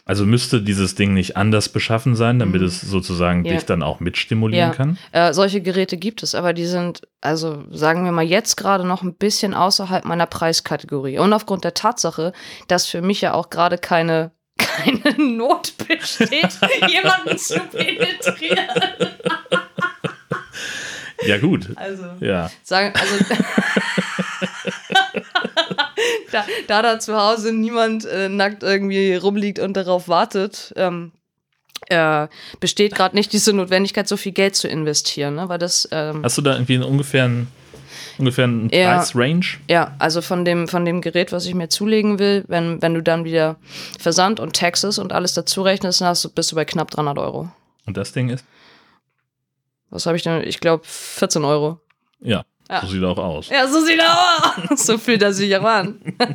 [0.10, 3.46] Also müsste dieses Ding nicht anders beschaffen sein, damit es sozusagen Mhm.
[3.46, 3.54] Ja.
[3.54, 4.76] dich dann auch mitstimulieren Ja.
[4.76, 4.98] kann?
[5.12, 9.04] Äh, solche Geräte gibt es, aber die sind, also sagen wir mal, jetzt gerade noch
[9.04, 11.20] ein bisschen außerhalb meiner Preiskategorie.
[11.20, 12.34] Und aufgrund der Tatsache,
[12.68, 16.58] dass für mich ja auch gerade keine, keine Not besteht,
[16.88, 18.68] jemanden zu penetrieren.
[21.28, 21.68] Ja, gut.
[21.76, 22.50] Also, Ja.
[22.64, 23.26] sagen, also.
[26.32, 31.12] da, da da zu Hause niemand äh, nackt irgendwie rumliegt und darauf wartet, ähm,
[31.88, 32.28] äh,
[32.60, 35.50] besteht gerade nicht diese Notwendigkeit, so viel Geld zu investieren, ne?
[35.50, 37.48] Weil das, ähm, Hast du da irgendwie einen ungefähren,
[38.18, 38.98] ungefähren Ja.
[38.98, 39.58] Preisrange?
[39.70, 43.02] ja, also von dem, von dem Gerät, was ich mir zulegen will, wenn, wenn du
[43.02, 43.56] dann wieder
[43.98, 47.18] Versand und Taxes und alles dazu rechnest, dann hast du, bist du bei knapp 300
[47.18, 47.50] Euro.
[47.86, 48.46] Und das Ding ist?
[49.90, 50.44] Was habe ich denn?
[50.44, 51.80] Ich glaube 14 Euro.
[52.20, 52.44] Ja.
[52.70, 52.82] Ja.
[52.82, 53.50] So sieht er auch aus.
[53.50, 54.86] Ja, so sieht er aus.
[54.86, 56.00] so fühlt er sich auch an.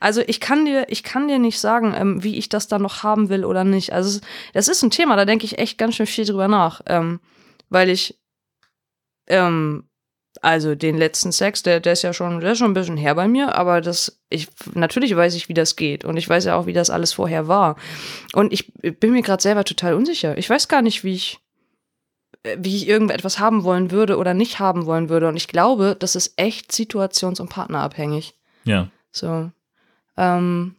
[0.00, 3.02] also ich kann dir, ich kann dir nicht sagen, ähm, wie ich das dann noch
[3.02, 3.92] haben will oder nicht.
[3.92, 4.20] Also
[4.54, 7.20] das ist ein Thema, da denke ich echt ganz schön viel drüber nach, ähm,
[7.68, 8.18] weil ich,
[9.26, 9.84] ähm,
[10.40, 13.14] also den letzten Sex, der, der ist ja schon, der ist schon ein bisschen her
[13.14, 16.56] bei mir, aber das, ich, natürlich weiß ich, wie das geht und ich weiß ja
[16.56, 17.76] auch, wie das alles vorher war.
[18.32, 20.38] Und ich bin mir gerade selber total unsicher.
[20.38, 21.40] Ich weiß gar nicht, wie ich,
[22.56, 25.28] wie ich irgendetwas haben wollen würde oder nicht haben wollen würde.
[25.28, 28.34] Und ich glaube, das ist echt situations- und partnerabhängig.
[28.64, 28.88] Ja.
[29.10, 29.50] So.
[30.16, 30.76] Ähm,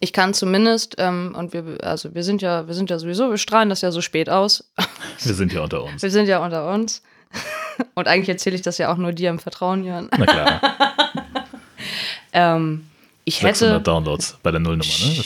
[0.00, 3.38] ich kann zumindest, ähm, und wir, also wir sind ja, wir sind ja sowieso, wir
[3.38, 4.70] strahlen das ja so spät aus.
[5.22, 6.02] Wir sind ja unter uns.
[6.02, 7.02] Wir sind ja unter uns.
[7.94, 10.10] Und eigentlich erzähle ich das ja auch nur dir im Vertrauen, Jörn.
[10.16, 10.60] Na klar.
[12.32, 12.86] Ähm,
[13.24, 15.24] ich hätte, 600 Downloads bei der Nullnummer, ne?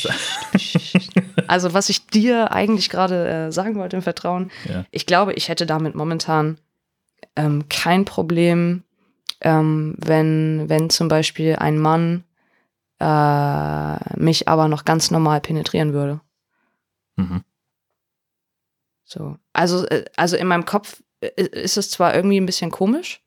[1.51, 4.85] Also was ich dir eigentlich gerade äh, sagen wollte im Vertrauen, ja.
[4.93, 6.59] ich glaube, ich hätte damit momentan
[7.35, 8.85] ähm, kein Problem,
[9.41, 12.23] ähm, wenn, wenn zum Beispiel ein Mann
[13.01, 16.21] äh, mich aber noch ganz normal penetrieren würde.
[17.17, 17.43] Mhm.
[19.05, 19.37] So.
[19.53, 23.23] Also, äh, also in meinem Kopf äh, ist es zwar irgendwie ein bisschen komisch,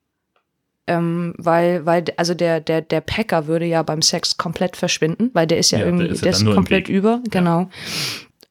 [0.87, 5.47] ähm, weil, weil, also der, der, der Packer würde ja beim Sex komplett verschwinden, weil
[5.47, 7.69] der ist ja, Ja, der irgendwie, ist ja der ist nur im komplett über, genau.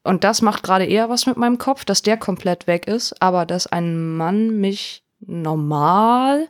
[0.03, 3.45] Und das macht gerade eher was mit meinem Kopf, dass der komplett weg ist, aber
[3.45, 6.49] dass ein Mann mich normal,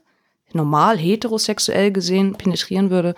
[0.53, 3.13] normal heterosexuell gesehen penetrieren würde.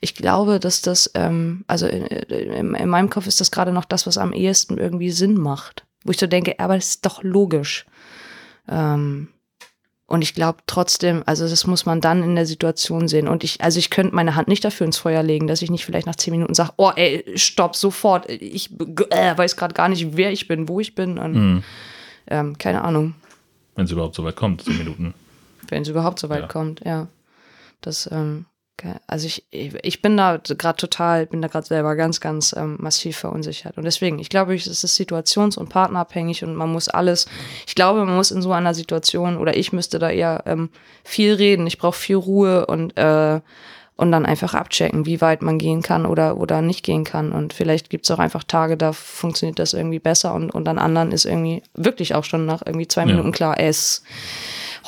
[0.00, 3.84] Ich glaube, dass das, ähm, also in, in, in meinem Kopf ist das gerade noch
[3.84, 5.84] das, was am ehesten irgendwie Sinn macht.
[6.04, 7.86] Wo ich so denke, aber das ist doch logisch.
[8.68, 9.28] Ähm,
[10.08, 13.26] und ich glaube trotzdem, also das muss man dann in der Situation sehen.
[13.28, 15.84] Und ich, also ich könnte meine Hand nicht dafür ins Feuer legen, dass ich nicht
[15.84, 18.28] vielleicht nach zehn Minuten sage, oh ey, stopp, sofort.
[18.30, 18.70] Ich
[19.10, 21.18] äh, weiß gerade gar nicht, wer ich bin, wo ich bin.
[21.18, 21.62] Und, Mhm.
[22.28, 23.14] ähm, keine Ahnung,
[23.74, 25.12] Wenn es überhaupt so weit kommt, zehn Minuten.
[25.68, 26.46] wenn es überhaupt so weit Ja.
[26.48, 27.08] kommt, ja.
[27.80, 28.46] Das, ähm,
[28.76, 32.54] ke- also ich, ich ich bin da gerade total, bin da gerade selber ganz, ganz
[32.56, 33.76] ähm, massiv verunsichert.
[33.78, 37.26] Und deswegen, ich glaube, es ist situations- und partnerabhängig und man muss alles,
[37.66, 40.70] ich glaube, man muss in so einer Situation, oder ich müsste da eher ähm,
[41.04, 43.40] viel reden, ich brauche viel Ruhe und, äh,
[43.96, 47.32] und dann einfach abchecken, wie weit man gehen kann oder, oder nicht gehen kann.
[47.32, 50.78] Und vielleicht gibt es auch einfach Tage, da funktioniert das irgendwie besser und, und an
[50.78, 53.06] anderen ist irgendwie wirklich auch schon nach irgendwie zwei Ja.
[53.06, 54.02] Minuten klar, es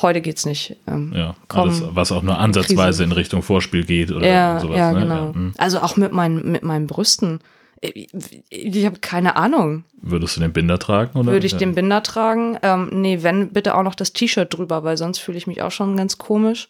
[0.01, 0.75] heute geht's nicht.
[0.87, 3.03] Ähm, Ja, komm, alles, was auch nur ansatzweise Krise.
[3.03, 4.77] in Richtung Vorspiel geht oder ja, sowas.
[4.77, 4.99] ja, ne?
[5.01, 5.33] genau.
[5.33, 5.53] hm.
[5.57, 7.39] also auch mit meinen, mit meinen Brüsten.
[7.81, 8.09] Ich,
[8.49, 9.85] ich habe keine Ahnung.
[10.01, 11.17] Würdest du den Binder tragen?
[11.17, 11.31] Oder?
[11.31, 11.57] Würde ich ja.
[11.59, 12.57] den Binder tragen?
[12.61, 15.71] Ähm, nee, wenn, bitte auch noch das T-Shirt drüber, weil sonst fühle ich mich auch
[15.71, 16.67] schon ganz komisch.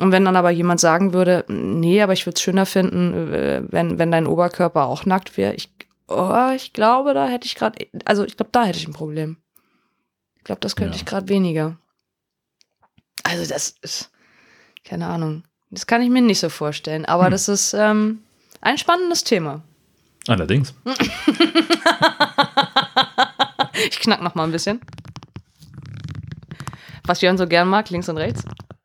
[0.00, 3.62] Und wenn dann aber jemand sagen würde, nee, aber ich würde es schöner finden, äh,
[3.68, 5.70] wenn, wenn dein Oberkörper auch nackt wäre, ich,
[6.06, 9.36] oh, ich glaube, da hätte ich gerade, also ich glaube, da hätte ich ein Problem.
[10.36, 10.96] Ich glaube, das könnte Ja.
[10.96, 11.76] ich gerade weniger.
[13.24, 14.10] Also das ist,
[14.84, 15.42] keine Ahnung.
[15.70, 17.30] Das kann ich mir nicht so vorstellen, aber Hm.
[17.32, 18.20] das ist ähm,
[18.60, 19.62] ein spannendes Thema.
[20.28, 20.74] Allerdings.
[23.90, 24.80] Ich knack noch mal ein bisschen.
[27.04, 28.42] Was Jörn so gern mag, links und rechts.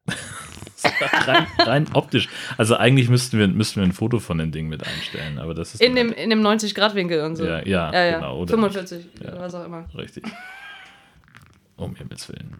[1.27, 2.29] rein, rein optisch.
[2.57, 5.73] Also eigentlich müssten wir, müssten wir ein Foto von dem Ding mit einstellen, aber das
[5.73, 7.45] ist In dem, in dem 90-Grad-Winkel und so.
[7.45, 8.15] Ja, ja, ja, ja.
[8.19, 9.31] genau, oder 45, Ja.
[9.33, 9.85] oder was auch immer.
[9.97, 10.23] richtig.
[11.75, 12.55] Um Himmels Willen.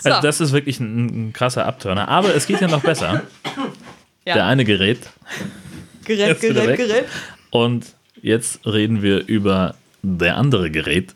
[0.00, 0.10] So.
[0.10, 2.08] Also das ist wirklich ein, ein krasser Abturner.
[2.08, 3.22] Aber es geht ja noch besser.
[4.26, 4.32] Ja.
[4.36, 5.00] Der eine gerät
[6.06, 6.78] Gerät, Gerät.
[6.78, 7.04] Gerät.
[7.50, 7.92] und
[8.22, 11.14] jetzt reden wir über der andere Gerät.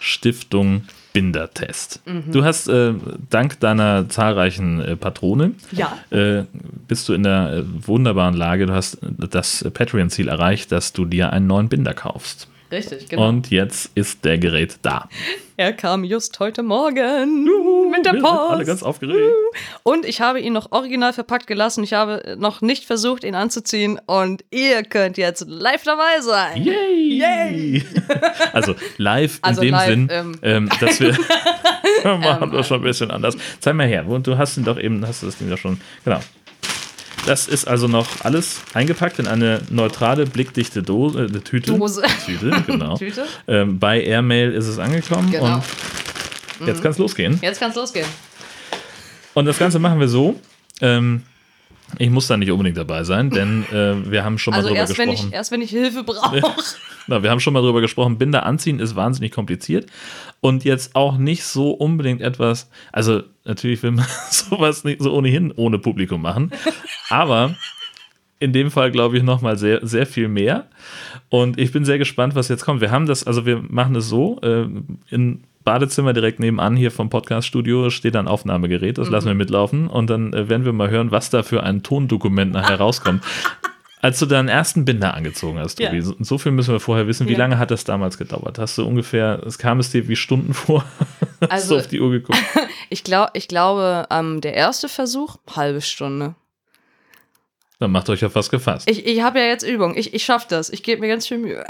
[0.00, 2.00] Stiftung Bindertest.
[2.06, 2.32] Mhm.
[2.32, 2.94] Du hast äh,
[3.30, 5.98] dank deiner zahlreichen äh, Patrone Ja.
[6.10, 6.44] äh,
[6.86, 11.32] bist du in der äh, wunderbaren Lage, du hast das Patreon-Ziel erreicht, dass du dir
[11.32, 12.48] einen neuen Binder kaufst.
[12.70, 13.28] Richtig, genau.
[13.28, 15.08] Und jetzt ist der Gerät da.
[15.58, 17.42] Er kam just heute Morgen
[17.90, 18.50] mit der Wir sind Post.
[18.50, 19.20] alle ganz aufgeregt.
[19.82, 21.82] Und ich habe ihn noch original verpackt gelassen.
[21.82, 24.00] Ich habe noch nicht versucht, ihn anzuziehen.
[24.06, 26.62] Und ihr könnt jetzt live dabei sein.
[26.62, 27.18] Yay!
[27.18, 27.84] Yay!
[28.52, 31.16] Also live Also in dem live, Sinn, ähm, ähm, dass wir
[32.02, 33.36] wir machen das schon ein bisschen anders.
[33.58, 35.80] Zeig mal her, und du hast ihn doch eben, hast du das Ding doch schon,
[36.04, 36.20] genau.
[37.28, 41.74] Das ist also noch alles eingepackt in eine neutrale, blickdichte Dose, äh, Tüte.
[41.76, 42.00] Dose.
[42.24, 42.96] Tüte, genau.
[42.98, 43.26] Tüte.
[43.46, 45.62] Ähm, bei Airmail ist es angekommen Genau.
[46.58, 47.38] und jetzt kann es losgehen.
[47.42, 48.06] Jetzt kann es losgehen.
[49.34, 50.40] Und das Ganze machen wir so.
[50.80, 51.22] Ähm,
[51.96, 54.80] ich muss da nicht unbedingt dabei sein, denn äh, wir haben schon mal Also drüber
[54.80, 55.28] erst wenn, gesprochen.
[55.30, 56.42] ich, erst wenn ich Hilfe brauche.
[57.06, 59.86] Na, wir haben schon mal drüber gesprochen, Binder anziehen ist wahnsinnig kompliziert
[60.40, 65.50] und jetzt auch nicht so unbedingt etwas, also natürlich will man sowas nicht so ohnehin
[65.52, 66.52] ohne Publikum machen,
[67.08, 67.54] aber
[68.40, 70.66] in dem Fall glaube ich noch mal sehr, sehr viel mehr
[71.30, 72.80] und ich bin sehr gespannt, was jetzt kommt.
[72.82, 74.66] Wir haben das, also wir machen es so, äh,
[75.08, 75.42] in
[75.72, 80.32] Badezimmer direkt nebenan hier vom Podcaststudio steht ein Aufnahmegerät, das lassen wir mitlaufen und dann
[80.32, 83.22] äh, werden wir mal hören, was da für ein Tondokument nachher rauskommt.
[84.00, 86.02] Als du deinen ersten Binder angezogen hast, Tobi, Ja.
[86.02, 87.26] so, so viel müssen wir vorher wissen.
[87.28, 87.38] Wie Ja.
[87.38, 88.58] lange hat das damals gedauert?
[88.58, 90.84] Hast du ungefähr, es kam es dir wie Stunden vor?
[91.42, 92.38] Hast Also- du auf die Uhr geguckt?
[92.90, 96.34] Ich, glaub, ich glaube, ähm, der erste Versuch, halbe Stunde.
[97.80, 98.88] Dann macht euch auf was gefasst.
[98.90, 99.94] Ich, ich habe ja jetzt Übung.
[99.94, 100.70] Ich, ich schaffe das.
[100.70, 101.64] Ich gebe mir ganz viel Mühe.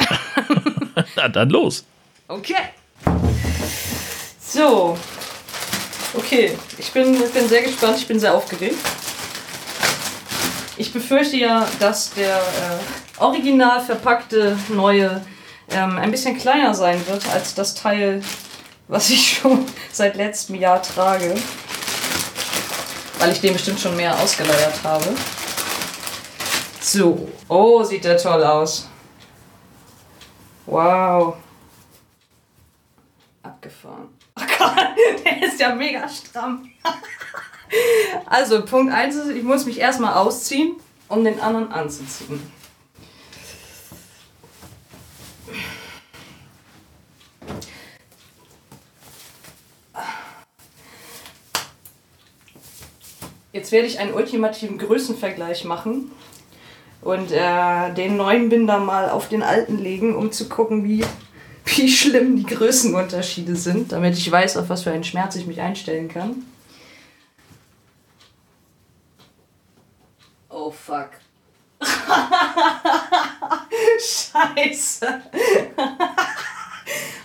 [1.16, 1.84] Na, dann los.
[2.28, 2.54] Okay.
[4.50, 4.96] So.
[6.14, 8.78] Okay, ich bin, ich bin sehr gespannt, ich bin sehr aufgeregt.
[10.78, 15.20] Ich befürchte ja, dass der äh, original verpackte neue
[15.70, 18.22] ähm, ein bisschen kleiner sein wird als das Teil,
[18.86, 21.34] was ich schon seit letztem Jahr trage.
[23.18, 25.04] Weil ich den bestimmt schon mehr ausgeleiert habe.
[26.80, 27.28] So.
[27.48, 28.88] Oh, sieht der toll aus.
[30.64, 31.36] Wow.
[33.42, 34.17] Abgefahren.
[35.24, 36.70] Der ist ja mega stramm.
[38.24, 40.76] Also, Punkt 1 ist, ich muss mich erstmal ausziehen,
[41.08, 42.40] um den anderen anzuziehen.
[53.52, 56.10] Jetzt werde ich einen ultimativen Größenvergleich machen
[57.02, 61.04] und äh, den neuen Binder mal auf den alten legen, um zu gucken, wie,
[61.76, 65.60] wie schlimm die Größenunterschiede sind, damit ich weiß, auf was für einen Schmerz ich mich
[65.60, 66.44] einstellen kann.
[70.48, 71.10] Oh fuck.
[74.00, 75.22] Scheiße.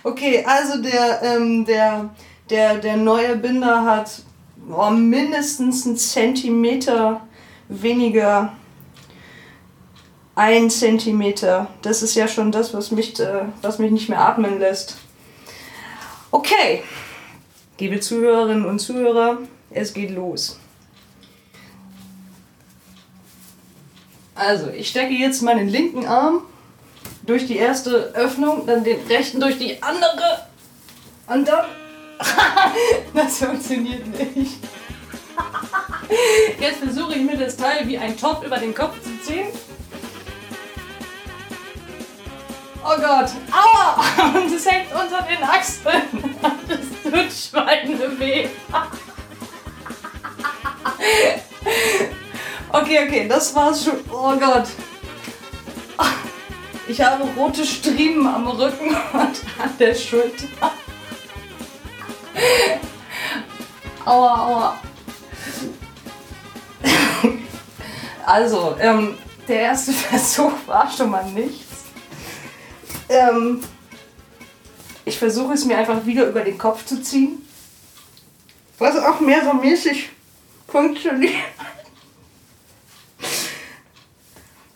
[0.02, 2.10] okay, also der, ähm, der,
[2.50, 4.22] der, der neue Binder hat
[4.70, 7.26] oh, mindestens einen Zentimeter
[7.68, 8.52] weniger
[10.34, 11.68] ein Zentimeter.
[11.82, 14.96] Das ist ja schon das, was mich, äh, was mich nicht mehr atmen lässt.
[16.30, 16.82] Okay,
[17.78, 19.38] liebe Zuhörerinnen und Zuhörer,
[19.70, 20.58] es geht los.
[24.34, 26.42] Also, ich stecke jetzt meinen linken Arm
[27.22, 30.46] durch die erste Öffnung, dann den rechten durch die andere
[31.28, 31.66] und dann.
[33.14, 34.06] das funktioniert
[34.36, 34.58] nicht.
[36.60, 39.46] Jetzt versuche ich mir das Teil wie ein Topf über den Kopf zu ziehen.
[42.84, 44.34] Oh Gott, aua!
[44.38, 46.36] Und es hängt unter den Achseln.
[46.68, 48.48] Das tut Schweine weh.
[52.70, 54.00] Okay, okay, das war's schon.
[54.12, 54.66] Oh Gott.
[56.86, 60.46] Ich habe rote Striemen am Rücken und an der Schulter.
[64.04, 64.78] Aua, aua.
[68.26, 69.16] Also, ähm,
[69.48, 71.63] der erste Versuch war schon mal nichts.
[73.08, 73.60] Ähm,
[75.04, 77.46] ich versuche es mir einfach wieder über den Kopf zu ziehen.
[78.78, 80.10] Was auch mehr so mäßig
[80.66, 81.34] funktioniert.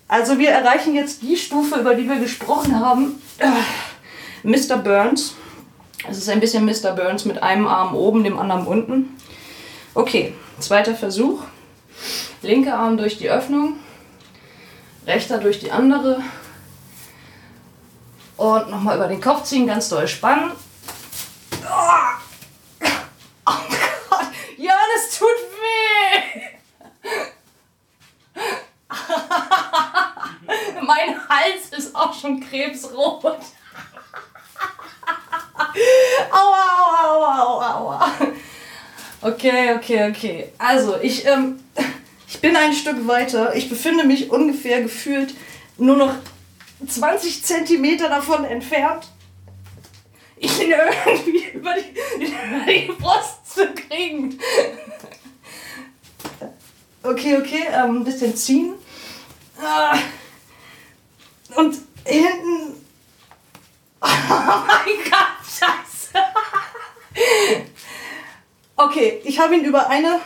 [0.06, 3.20] Also wir erreichen jetzt die Stufe, über die wir gesprochen haben.
[3.38, 3.48] Äh,
[4.42, 4.78] Mr.
[4.78, 5.34] Burns.
[6.08, 6.92] Es ist ein bisschen Mr.
[6.92, 9.16] Burns mit einem Arm oben, dem anderen unten.
[9.94, 11.42] Okay, zweiter Versuch.
[12.42, 13.74] Linker Arm durch die Öffnung,
[15.06, 16.22] rechter durch die andere.
[18.38, 20.52] Und nochmal über den Kopf ziehen, ganz doll spannen.
[21.64, 22.14] Oh,
[23.46, 23.52] oh
[24.08, 24.26] Gott,
[24.56, 26.40] ja, das tut weh.
[30.86, 33.24] mein Hals ist auch schon krebsrot.
[36.30, 38.12] aua, aua, aua, aua, aua.
[39.20, 40.52] Okay, okay, okay.
[40.58, 41.58] Also, ich, ähm,
[42.28, 43.56] ich bin ein Stück weiter.
[43.56, 45.34] Ich befinde mich ungefähr gefühlt
[45.76, 46.14] nur noch
[46.86, 49.08] 20 Zentimeter davon entfernt.
[50.36, 54.38] Ich ihn irgendwie über die, über die Brust zu kriegen.
[57.02, 58.74] Okay, okay, ähm, ein bisschen ziehen.
[59.60, 59.98] Ah.
[61.56, 62.74] Und hinten.
[64.00, 66.22] Oh mein Gott, scheiße.
[68.76, 70.20] Okay, ich habe ihn über eine.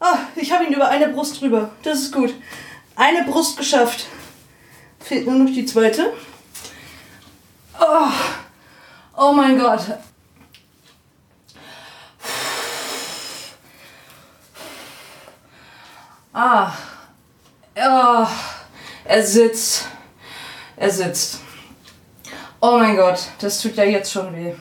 [0.00, 1.70] Oh, ich habe ihn über eine Brust drüber.
[1.82, 2.34] Das ist gut.
[2.94, 4.06] Eine Brust geschafft.
[5.00, 6.12] Fehlt nur noch die zweite.
[7.80, 8.10] Oh,
[9.16, 9.80] oh mein Gott.
[16.32, 16.72] Ah.
[17.76, 18.26] Oh.
[19.04, 19.86] Er sitzt.
[20.76, 21.40] Er sitzt.
[22.60, 24.54] Oh mein Gott, das tut ja jetzt schon weh.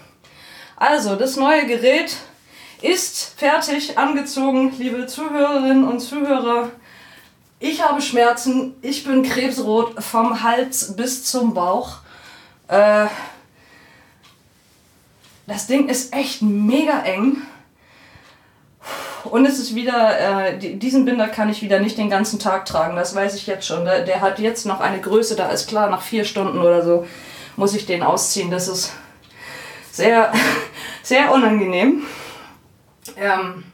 [0.78, 2.16] Also, das neue Gerät
[2.82, 6.72] ist fertig angezogen, liebe Zuhörerinnen und Zuhörer.
[7.62, 11.98] Ich habe Schmerzen, ich bin krebsrot vom Hals bis zum Bauch.
[12.70, 13.08] Äh,
[15.46, 17.42] das Ding ist echt mega eng.
[19.26, 22.96] Und es ist wieder, äh, diesen Binder kann ich wieder nicht den ganzen Tag tragen,
[22.96, 23.84] das weiß ich jetzt schon.
[23.84, 27.06] Der, der hat jetzt noch eine Größe, da ist klar, nach vier Stunden oder so
[27.58, 28.52] muss ich den ausziehen.
[28.52, 28.94] Das ist
[29.92, 30.32] sehr,
[31.04, 32.04] sehr unangenehm.
[33.18, 33.66] Ähm,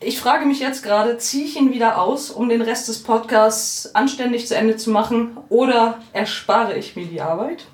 [0.00, 3.94] ich frage mich jetzt gerade, ziehe ich ihn wieder aus, um den Rest des Podcasts
[3.94, 7.66] anständig zu Ende zu machen, oder erspare ich mir die Arbeit?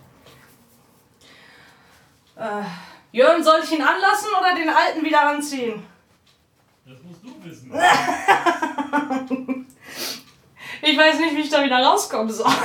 [2.37, 2.63] Äh,
[3.13, 5.83] Jörn, soll ich ihn anlassen oder den alten wieder anziehen?
[6.87, 7.73] Das musst du wissen.
[10.83, 12.51] ich weiß nicht, wie ich da wieder rauskommen soll.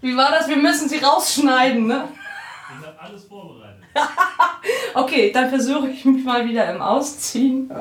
[0.00, 0.48] Wie war das?
[0.48, 2.08] Wir müssen sie rausschneiden, ne?
[2.80, 3.84] Ich habe alles vorbereitet.
[4.94, 7.70] okay, dann versuche ich mich mal wieder im Ausziehen.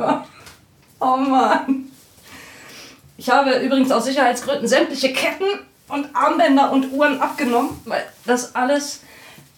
[1.01, 1.89] Oh Mann.
[3.15, 5.45] Ich habe übrigens aus Sicherheitsgründen sämtliche Ketten
[5.87, 9.01] und Armbänder und Uhren abgenommen, weil das alles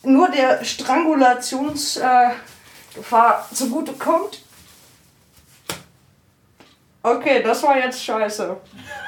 [0.04, 2.38] nur der Strangulationsgefahr
[3.52, 4.44] äh, zugute kommt.
[7.04, 8.58] Okay, das war jetzt scheiße.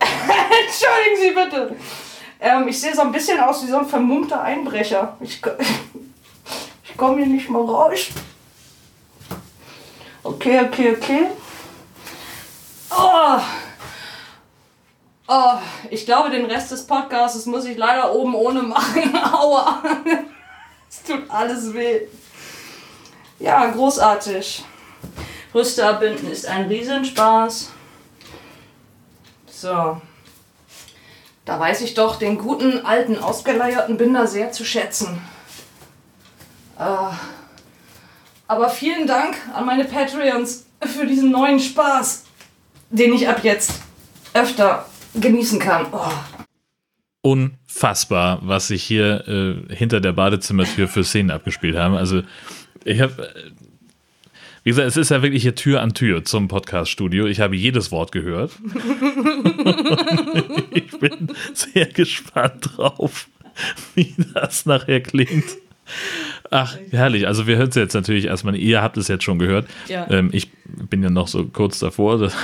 [0.00, 1.76] Entschuldigen Sie bitte.
[2.40, 5.16] Ähm, ich sehe so ein bisschen aus wie so ein vermummter Einbrecher.
[5.20, 5.42] Ich,
[6.84, 8.08] ich komme hier nicht mal raus.
[10.22, 11.26] Okay, okay, okay.
[12.90, 13.40] Oh.
[15.28, 15.58] Oh,
[15.90, 19.14] ich glaube, den Rest des Podcasts muss ich leider oben ohne machen.
[19.32, 19.82] Aua.
[20.88, 22.00] Es tut alles weh.
[23.38, 24.64] Ja, großartig.
[25.52, 27.70] Brüste abbinden ist ein Riesenspaß.
[29.46, 30.00] So.
[31.50, 35.18] Da weiß ich doch den guten, alten, ausgeleierten Binder sehr zu schätzen.
[36.78, 36.84] Äh,
[38.46, 42.24] aber vielen Dank an meine Patreons für diesen neuen Spaß,
[42.90, 43.80] den ich ab jetzt
[44.32, 44.86] öfter
[45.16, 45.86] genießen kann.
[45.90, 46.12] Oh.
[47.22, 51.96] Unfassbar, was sich hier äh, hinter der Badezimmertür für Szenen abgespielt haben.
[51.96, 52.22] Also,
[52.84, 53.50] ich habe äh,
[54.62, 57.26] wie gesagt, es ist ja wirklich hier Tür an Tür zum Podcast-Studio.
[57.26, 58.52] Ich habe jedes Wort gehört.
[61.02, 63.28] ich bin sehr gespannt drauf,
[63.94, 65.56] wie das nachher klingt.
[66.50, 67.26] Ach, herrlich.
[67.26, 69.66] Also wir hören es jetzt natürlich erstmal, ihr habt es jetzt schon gehört.
[69.88, 70.08] Ja.
[70.10, 70.50] Ähm, ich
[70.90, 72.34] bin ja noch so kurz davor, das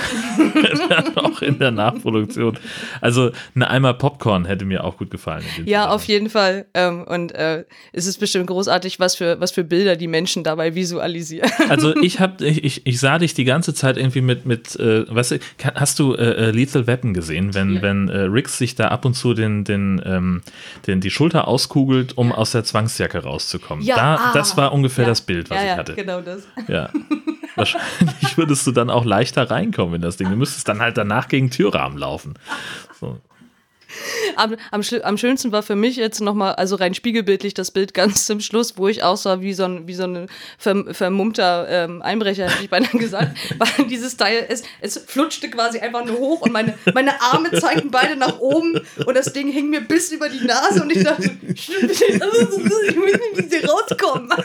[1.15, 2.57] auch in der Nachproduktion.
[3.01, 5.43] Also eine Eimer Popcorn hätte mir auch gut gefallen.
[5.43, 5.89] Ja, Zusammenhang.
[5.89, 6.65] auf jeden Fall.
[6.73, 10.75] Ähm, und äh, es ist bestimmt großartig, was für, was für Bilder die Menschen dabei
[10.75, 11.49] visualisieren.
[11.69, 15.03] Also ich hab, ich, ich, ich sah dich die ganze Zeit irgendwie mit, mit äh,
[15.13, 15.39] weißt du,
[15.75, 17.81] hast du äh, äh, Lethal Weapon gesehen, wenn, Ja.
[17.81, 20.41] wenn äh, Riggs sich da ab und zu den, den, ähm,
[20.87, 23.83] den, die Schulter auskugelt, um aus der Zwangsjacke rauszukommen.
[23.83, 24.31] Ja, da, ah.
[24.33, 25.09] das war ungefähr Ja.
[25.09, 25.93] das Bild, was ich hatte.
[25.95, 26.47] genau das.
[26.67, 26.89] Ja.
[27.57, 30.29] Wahrscheinlich würdest du dann auch leichter reinkommen in das Ding.
[30.29, 32.35] Du müsstest dann halt danach gegen Türrahmen laufen.
[32.99, 33.19] So.
[34.35, 38.25] Am, am, am schönsten war für mich jetzt nochmal, also rein spiegelbildlich, das Bild ganz
[38.25, 40.27] zum Schluss, wo ich aussah wie so ein, wie so ein
[40.57, 43.37] verm vermummter ähm, Einbrecher, hätte ich beinahe gesagt.
[43.57, 47.89] Weil dieses Teil, es, es flutschte quasi einfach nur hoch und meine, meine Arme zeigten
[47.89, 51.31] beide nach oben und das Ding hing mir bis über die Nase und ich dachte,
[51.47, 54.31] ich muss nicht rauskommen.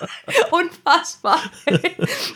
[0.50, 1.38] Unfassbar.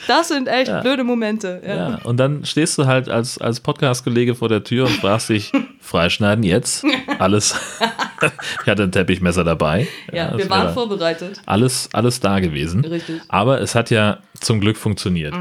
[0.06, 0.80] Das sind echt Ja.
[0.80, 1.62] blöde Momente.
[1.66, 1.74] Ja.
[1.76, 5.52] Ja, und dann stehst du halt als, als Podcast-Kollege vor der Tür und fragst dich,
[5.80, 6.84] freischneiden jetzt?
[7.18, 7.54] Alles.
[8.62, 9.86] ich hatte ein Teppichmesser dabei.
[10.12, 11.40] Ja, das wir waren vorbereitet.
[11.46, 12.84] alles, alles da gewesen.
[12.84, 13.20] Richtig.
[13.28, 15.34] Aber es hat ja zum Glück funktioniert.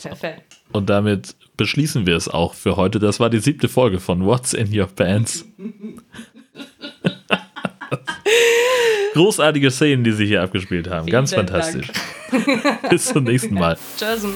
[0.00, 0.56] Perfekt.
[0.72, 2.98] Und damit beschließen wir es auch für heute.
[2.98, 5.44] Das war die siebte Folge von What's in Your Pants.
[9.14, 11.06] Großartige Szenen, die sich hier abgespielt haben.
[11.06, 11.88] Ganz Vielen fantastisch.
[12.90, 13.78] Bis zum nächsten Mal.
[13.98, 14.26] Tschüss.